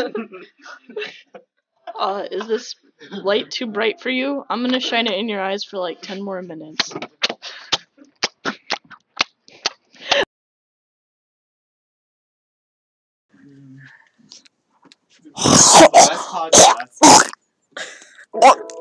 Uh, 1.99 2.23
is 2.31 2.47
this 2.47 2.75
light 3.11 3.51
too 3.51 3.67
bright 3.67 4.01
for 4.01 4.09
you? 4.09 4.43
I'm 4.49 4.63
gonna 4.63 4.79
shine 4.79 5.05
it 5.05 5.19
in 5.19 5.29
your 5.29 5.41
eyes 5.41 5.63
for 5.63 5.77
like 5.77 6.01
10 6.01 6.23
more 6.23 6.41
minutes. 6.41 6.91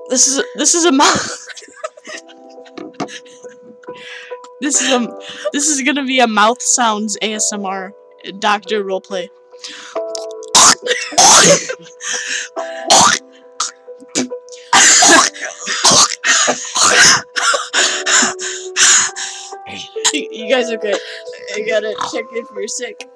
This 0.09 0.29
is 0.29 0.43
this 0.57 0.75
is 0.75 0.87
a. 0.87 0.93
this 4.63 4.81
is 4.81 4.93
a 4.93 5.19
this 5.53 5.69
is 5.69 5.83
gonna 5.83 6.05
be 6.05 6.21
a 6.21 6.27
mouth 6.27 6.63
sounds 6.63 7.19
ASMR 7.21 7.91
doctor 8.39 8.85
roleplay. 8.85 9.29
you, 20.13 20.49
guys 20.49 20.71
okay? 20.71 20.95
I 21.55 21.63
gotta 21.69 21.95
check 22.13 22.25
if 22.33 22.47
you're 22.55 22.69
sick. 22.69 23.09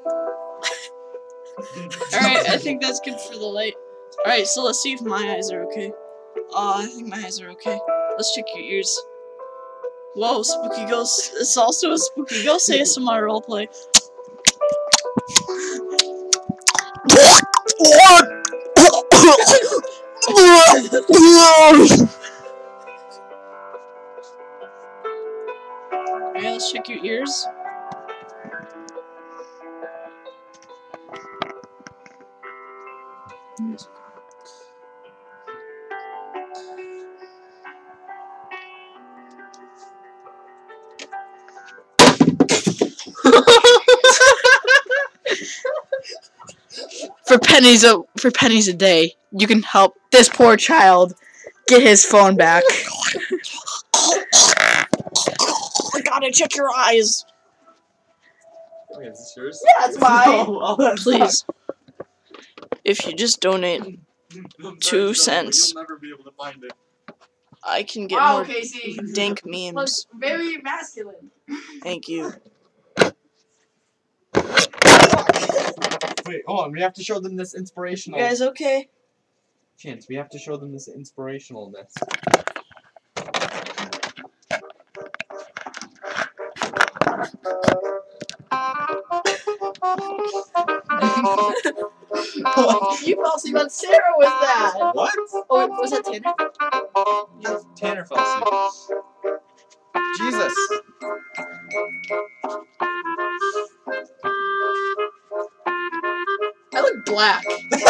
Alright, 2.13 2.49
I 2.51 2.59
think 2.59 2.83
that's 2.83 3.01
good 3.01 3.21
for 3.21 3.39
the 3.39 3.47
light. 3.47 3.75
Alright, 4.25 4.47
so 4.47 4.65
let's 4.65 4.81
see 4.83 4.93
if 4.93 5.03
my 5.03 5.37
eyes 5.37 5.51
are 5.53 5.65
okay. 5.67 5.93
Oh, 6.51 6.83
I 6.83 6.87
think 6.87 7.09
my 7.09 7.19
eyes 7.19 7.41
are 7.41 7.51
okay. 7.51 7.79
Let's 8.17 8.35
check 8.35 8.47
your 8.55 8.65
ears. 8.65 8.99
Whoa, 10.17 10.43
spooky 10.43 10.87
ghost. 10.87 11.35
It's 11.39 11.59
also 11.59 11.93
a 11.93 11.99
spooky 11.99 12.43
ghost 12.43 12.71
ASMR 12.71 13.21
roleplay. 13.29 13.69
Alright, 26.35 26.43
let's 26.43 26.73
check 26.73 26.89
your 26.89 27.05
ears. 27.05 27.47
For 47.27 47.39
pennies 47.39 47.85
a 47.85 48.03
for 48.19 48.31
pennies 48.31 48.69
a 48.69 48.73
day, 48.75 49.15
you 49.33 49.47
can 49.47 49.63
help 49.63 49.95
this 50.13 50.29
poor 50.29 50.57
child 50.57 51.15
get 51.67 51.83
his 51.83 52.05
phone 52.05 52.37
back. 52.37 52.63
I 55.95 56.01
gotta 56.05 56.31
check 56.31 56.55
your 56.55 56.71
eyes. 56.75 57.25
Okay, 58.95 59.07
is 59.07 59.19
this 59.19 59.35
yours? 59.37 59.63
Yeah, 59.65 59.89
it's 59.89 59.99
mine. 59.99 60.23
Oh, 60.27 60.59
well, 60.59 60.77
that's 60.77 61.03
Please. 61.03 61.45
If 62.85 63.07
you 63.07 63.15
just 63.15 63.41
donate, 63.41 63.99
Two 64.81 65.13
sorry, 65.13 65.15
cents. 65.15 65.73
You'll 65.73 65.83
never 65.83 65.99
be 65.99 66.11
able 66.15 66.25
to 66.25 66.31
find 66.37 66.63
it. 66.63 66.73
I 67.63 67.83
can 67.83 68.07
get 68.07 68.17
wow, 68.17 68.37
more 68.37 68.45
Casey. 68.45 68.97
dank 69.13 69.43
Looks 69.45 69.75
memes. 69.75 70.07
very 70.15 70.59
masculine. 70.59 71.31
Thank 71.83 72.09
you. 72.09 72.33
Wait, 76.27 76.43
hold 76.47 76.67
on. 76.67 76.73
We 76.73 76.81
have 76.81 76.95
to 76.95 77.05
show 77.05 77.21
them 77.21 77.37
this 77.37 77.55
inspirational. 77.55 78.19
You 78.19 78.27
guys 78.27 78.43
okay? 78.43 78.89
Chance, 79.79 80.09
we 80.09 80.17
have 80.17 80.31
to 80.31 80.39
show 80.39 80.57
them 80.57 80.73
this 80.73 80.89
inspirationalness. 80.89 81.93
you 93.05 93.23
asleep 93.35 93.57
on 93.57 93.71
Sarah 93.71 94.01
with 94.17 94.29
that. 94.29 94.91
What? 94.93 95.15
Oh, 95.51 95.59
wait, 95.59 95.71
was 95.71 95.91
that 95.91 96.05
Tanner? 96.05 96.33
Tanner 97.77 98.05
fell 98.05 98.19
asleep. 98.19 98.47
Jesus. 100.17 100.55
Black. 107.17 107.45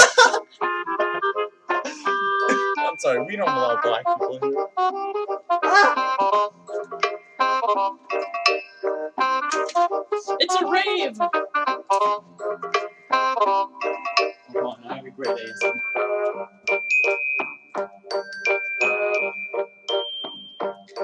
I'm 2.78 2.98
sorry, 2.98 3.24
we 3.24 3.36
don't 3.36 3.48
allow 3.48 3.80
black 3.82 4.04
people 4.06 4.38
here. 4.42 4.66
Ah, 5.64 6.50
It's 10.40 10.54
a 10.54 10.66
rave. 10.66 11.18
Come 14.52 14.66
on, 14.66 14.84
I 14.88 14.96
have 14.96 15.06
a 15.06 15.10
great 15.10 15.36
ASMR. 15.36 15.80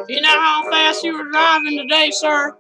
You 0.09 0.20
know 0.20 0.29
how 0.29 0.68
fast 0.70 1.03
you 1.05 1.16
were 1.16 1.31
driving 1.31 1.77
today, 1.79 2.11
sir? 2.12 2.57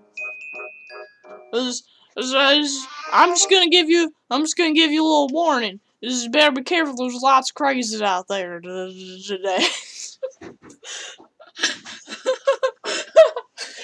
Is- 1.52 1.82
is- 2.16 2.34
is- 2.34 2.86
I'm 3.12 3.30
just 3.30 3.48
gonna 3.50 3.68
give 3.70 3.88
you. 3.88 4.12
I'm 4.32 4.40
just 4.40 4.56
gonna 4.56 4.72
give 4.72 4.90
you 4.90 5.02
a 5.02 5.04
little 5.04 5.28
warning. 5.28 5.78
This 6.00 6.14
is 6.14 6.26
better 6.28 6.52
be 6.52 6.62
careful. 6.62 6.96
There's 6.96 7.20
lots 7.22 7.50
of 7.50 7.54
crazies 7.54 8.00
out 8.00 8.28
there 8.28 8.60
today. 8.60 9.58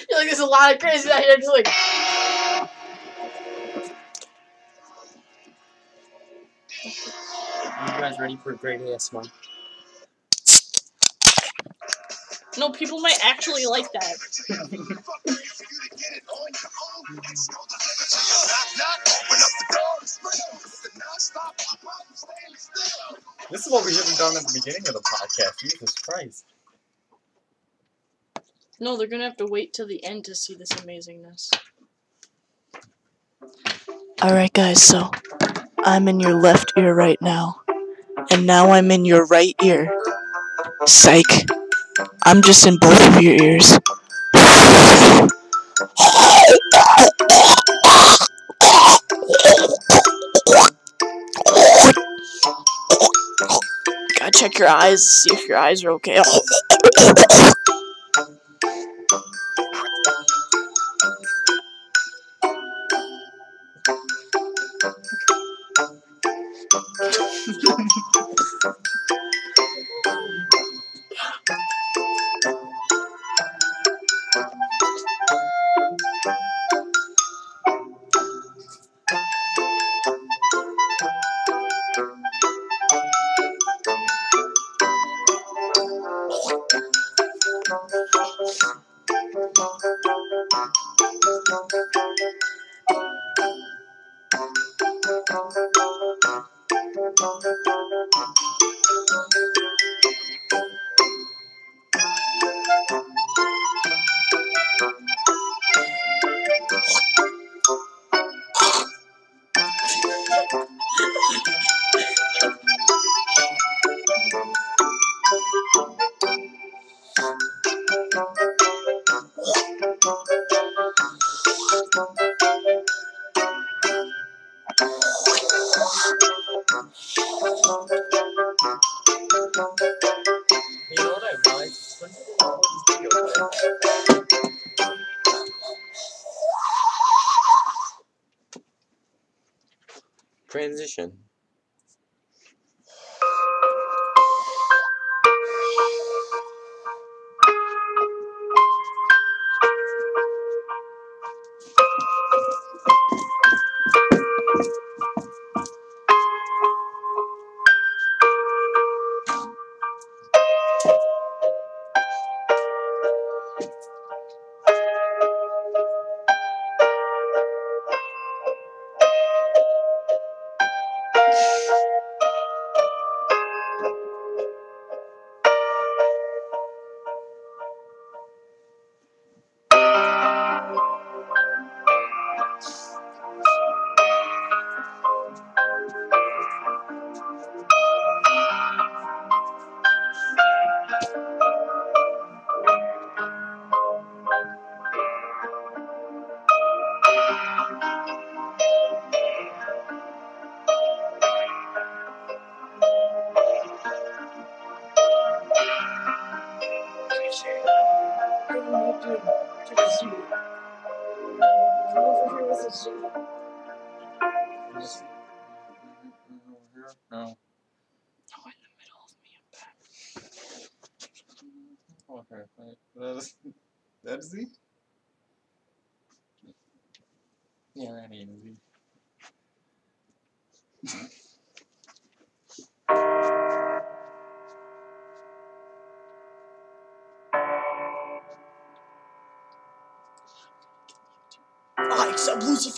You're 0.09 0.17
like, 0.17 0.27
there's 0.27 0.39
a 0.39 0.45
lot 0.47 0.73
of 0.73 0.79
crazies 0.79 1.11
out 1.11 1.23
here. 1.23 1.37
Just 1.37 1.53
like, 1.53 1.67
Are 7.77 7.95
you 7.95 8.01
guys 8.01 8.19
ready 8.19 8.35
for 8.37 8.51
a 8.51 8.55
great 8.55 8.81
ASMR? 8.81 9.29
no, 12.57 12.71
people 12.71 12.99
might 12.99 13.19
actually 13.23 13.65
like 13.67 13.87
that. 13.93 14.17
This 23.51 23.65
is 23.65 23.71
what 23.71 23.85
we 23.85 23.91
should 23.91 24.05
have 24.05 24.17
done 24.17 24.35
at 24.37 24.43
the 24.43 24.61
beginning 24.63 24.87
of 24.87 24.93
the 24.93 25.01
podcast. 25.01 25.59
Jesus 25.59 25.93
Christ. 25.93 26.45
No, 28.79 28.95
they're 28.95 29.07
gonna 29.07 29.23
have 29.25 29.37
to 29.37 29.45
wait 29.45 29.73
till 29.73 29.87
the 29.87 30.03
end 30.03 30.25
to 30.25 30.35
see 30.35 30.55
this 30.55 30.69
amazingness. 30.69 31.51
Alright, 34.23 34.53
guys, 34.53 34.81
so 34.81 35.11
I'm 35.83 36.07
in 36.07 36.19
your 36.19 36.39
left 36.39 36.73
ear 36.77 36.93
right 36.93 37.21
now. 37.21 37.61
And 38.31 38.45
now 38.45 38.71
I'm 38.71 38.91
in 38.91 39.05
your 39.05 39.25
right 39.25 39.55
ear. 39.63 39.91
Psych. 40.85 41.23
I'm 42.25 42.41
just 42.41 42.67
in 42.67 42.77
both 42.77 43.15
of 43.15 43.21
your 43.21 43.33
ears. 43.33 43.77
Check 54.39 54.57
your 54.57 54.69
eyes, 54.69 55.05
see 55.05 55.33
if 55.33 55.49
your 55.49 55.57
eyes 55.57 55.83
are 55.83 55.91
okay. 55.91 56.21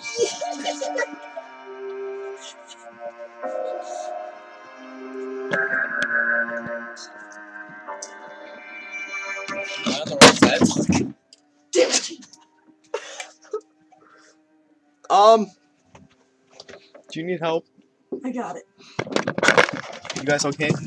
Um, 15.10 15.48
Do 17.10 17.18
you 17.18 17.26
need 17.26 17.40
help? 17.40 17.66
I 18.24 18.30
got 18.30 18.56
it. 18.56 18.62
You 20.16 20.22
guys 20.22 20.44
okay? 20.44 20.70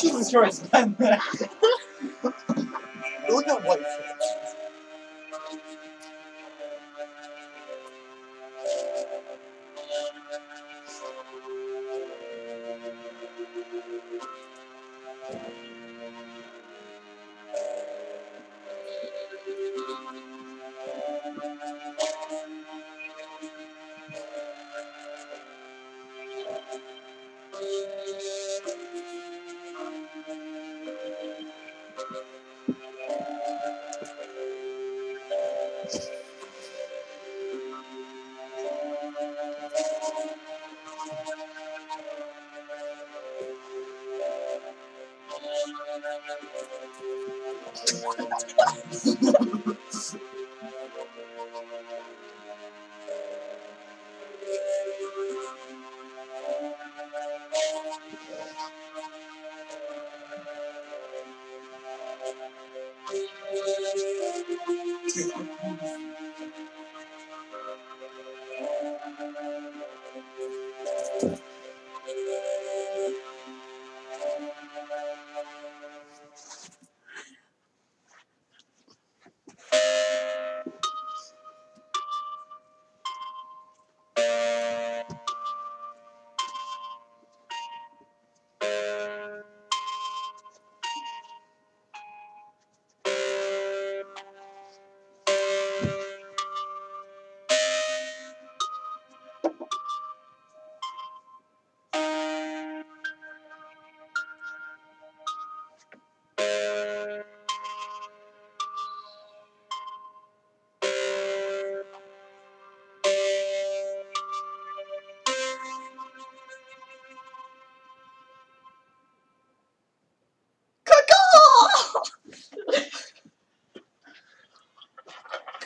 Jesus 0.00 0.32
Christ. 0.32 0.64
Look 0.72 1.00
at 3.46 3.64
what. 3.64 3.80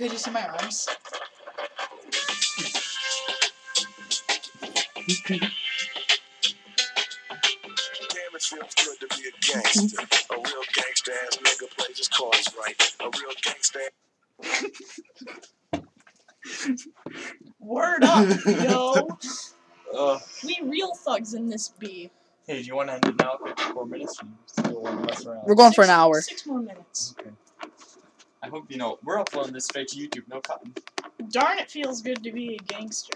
Could 0.06 0.12
you 0.12 0.18
see 0.18 0.30
my 0.30 0.46
arms? 0.46 0.88
Damn, 7.98 8.36
it 8.36 8.42
feels 8.42 8.74
good 8.76 9.00
to 9.00 9.16
be 9.16 9.24
a 9.28 9.32
gangster. 9.52 10.02
A 10.30 10.36
real 10.36 10.62
gangster 10.74 11.12
ass 11.26 11.38
nigga 11.38 11.68
plays 11.76 11.98
his 11.98 12.08
cards 12.08 12.54
right. 12.56 12.80
A 13.00 13.04
real 13.04 13.32
gangster 13.42 13.80
Word 17.60 18.04
up, 18.04 18.24
yo. 18.46 19.08
Uh, 19.98 20.18
We 20.44 20.60
real 20.62 20.94
thugs 20.94 21.34
in 21.34 21.48
this 21.48 21.70
B. 21.80 22.10
hey, 22.46 22.60
do 22.62 22.68
you 22.68 22.76
want 22.76 22.90
to 22.90 22.94
end 22.94 23.06
it 23.06 23.16
now? 23.18 23.38
54 23.44 23.86
minutes? 23.86 24.20
Still 24.46 24.82
mess 25.02 25.26
around? 25.26 25.46
We're 25.46 25.56
going 25.56 25.72
for 25.72 25.84
an 25.84 25.90
hour. 25.90 26.22
Six 26.22 26.46
more 26.46 26.60
minutes. 26.60 26.65
You 28.68 28.78
know 28.78 28.98
we're 29.04 29.18
uploading 29.18 29.52
this 29.52 29.66
straight 29.66 29.88
to 29.88 29.96
YouTube. 29.96 30.28
No 30.28 30.40
cutting. 30.40 30.74
Darn, 31.30 31.58
it 31.58 31.70
feels 31.70 32.02
good 32.02 32.22
to 32.24 32.32
be 32.32 32.54
a 32.56 32.58
gangster. 32.64 33.14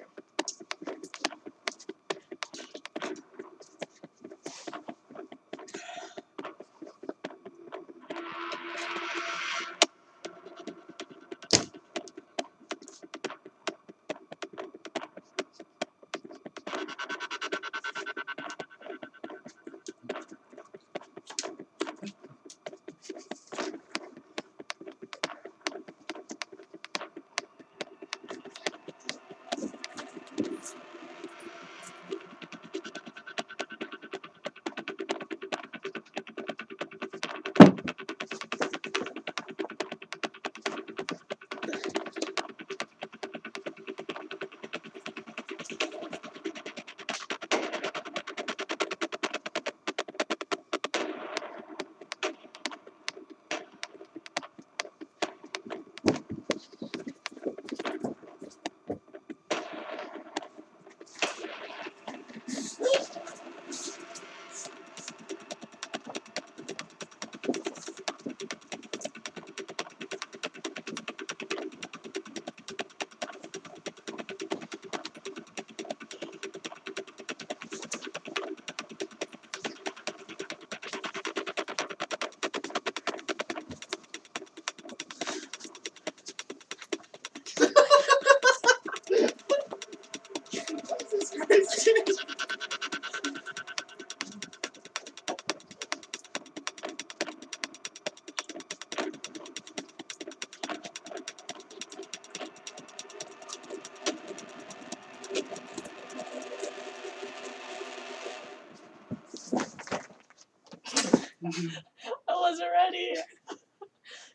I 112.29 112.35
wasn't 112.41 112.71
ready. 112.73 113.15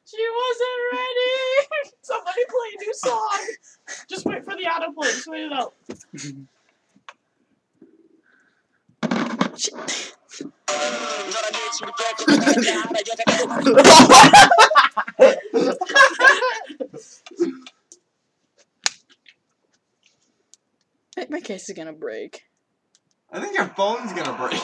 She 0.05 0.17
wasn't 0.35 0.79
ready. 0.93 1.91
Somebody 2.01 2.41
play 2.47 2.69
a 2.75 2.79
new 2.85 2.93
song. 2.93 3.39
Just 4.09 4.25
wait 4.25 4.43
for 4.43 4.55
the 4.55 4.63
autoplay. 4.63 5.09
Just 5.11 5.27
wait 5.27 5.43
it 5.45 5.53
out. 5.53 5.73
My- 21.17 21.25
My 21.29 21.39
case 21.39 21.69
is 21.69 21.75
gonna 21.75 21.93
break. 21.93 22.43
I 23.31 23.39
think 23.39 23.57
your 23.57 23.67
phone's 23.67 24.11
gonna 24.13 24.37
break. 24.37 24.61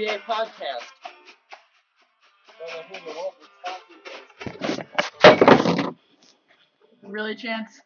The 0.00 0.06
EzA 0.06 0.18
podcast. 0.20 0.88
Don't 2.58 2.70
know 2.72 2.82
who 2.88 2.94
the 3.04 3.18
world 3.18 3.34
responsible 5.28 5.92
is. 7.04 7.10
Really, 7.12 7.34
Chance? 7.34 7.82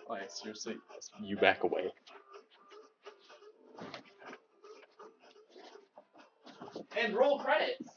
Oh, 0.00 0.14
Why, 0.14 0.22
seriously, 0.28 0.74
you 1.22 1.36
back 1.36 1.62
away. 1.62 1.92
And 7.00 7.14
roll 7.14 7.38
credits. 7.38 7.87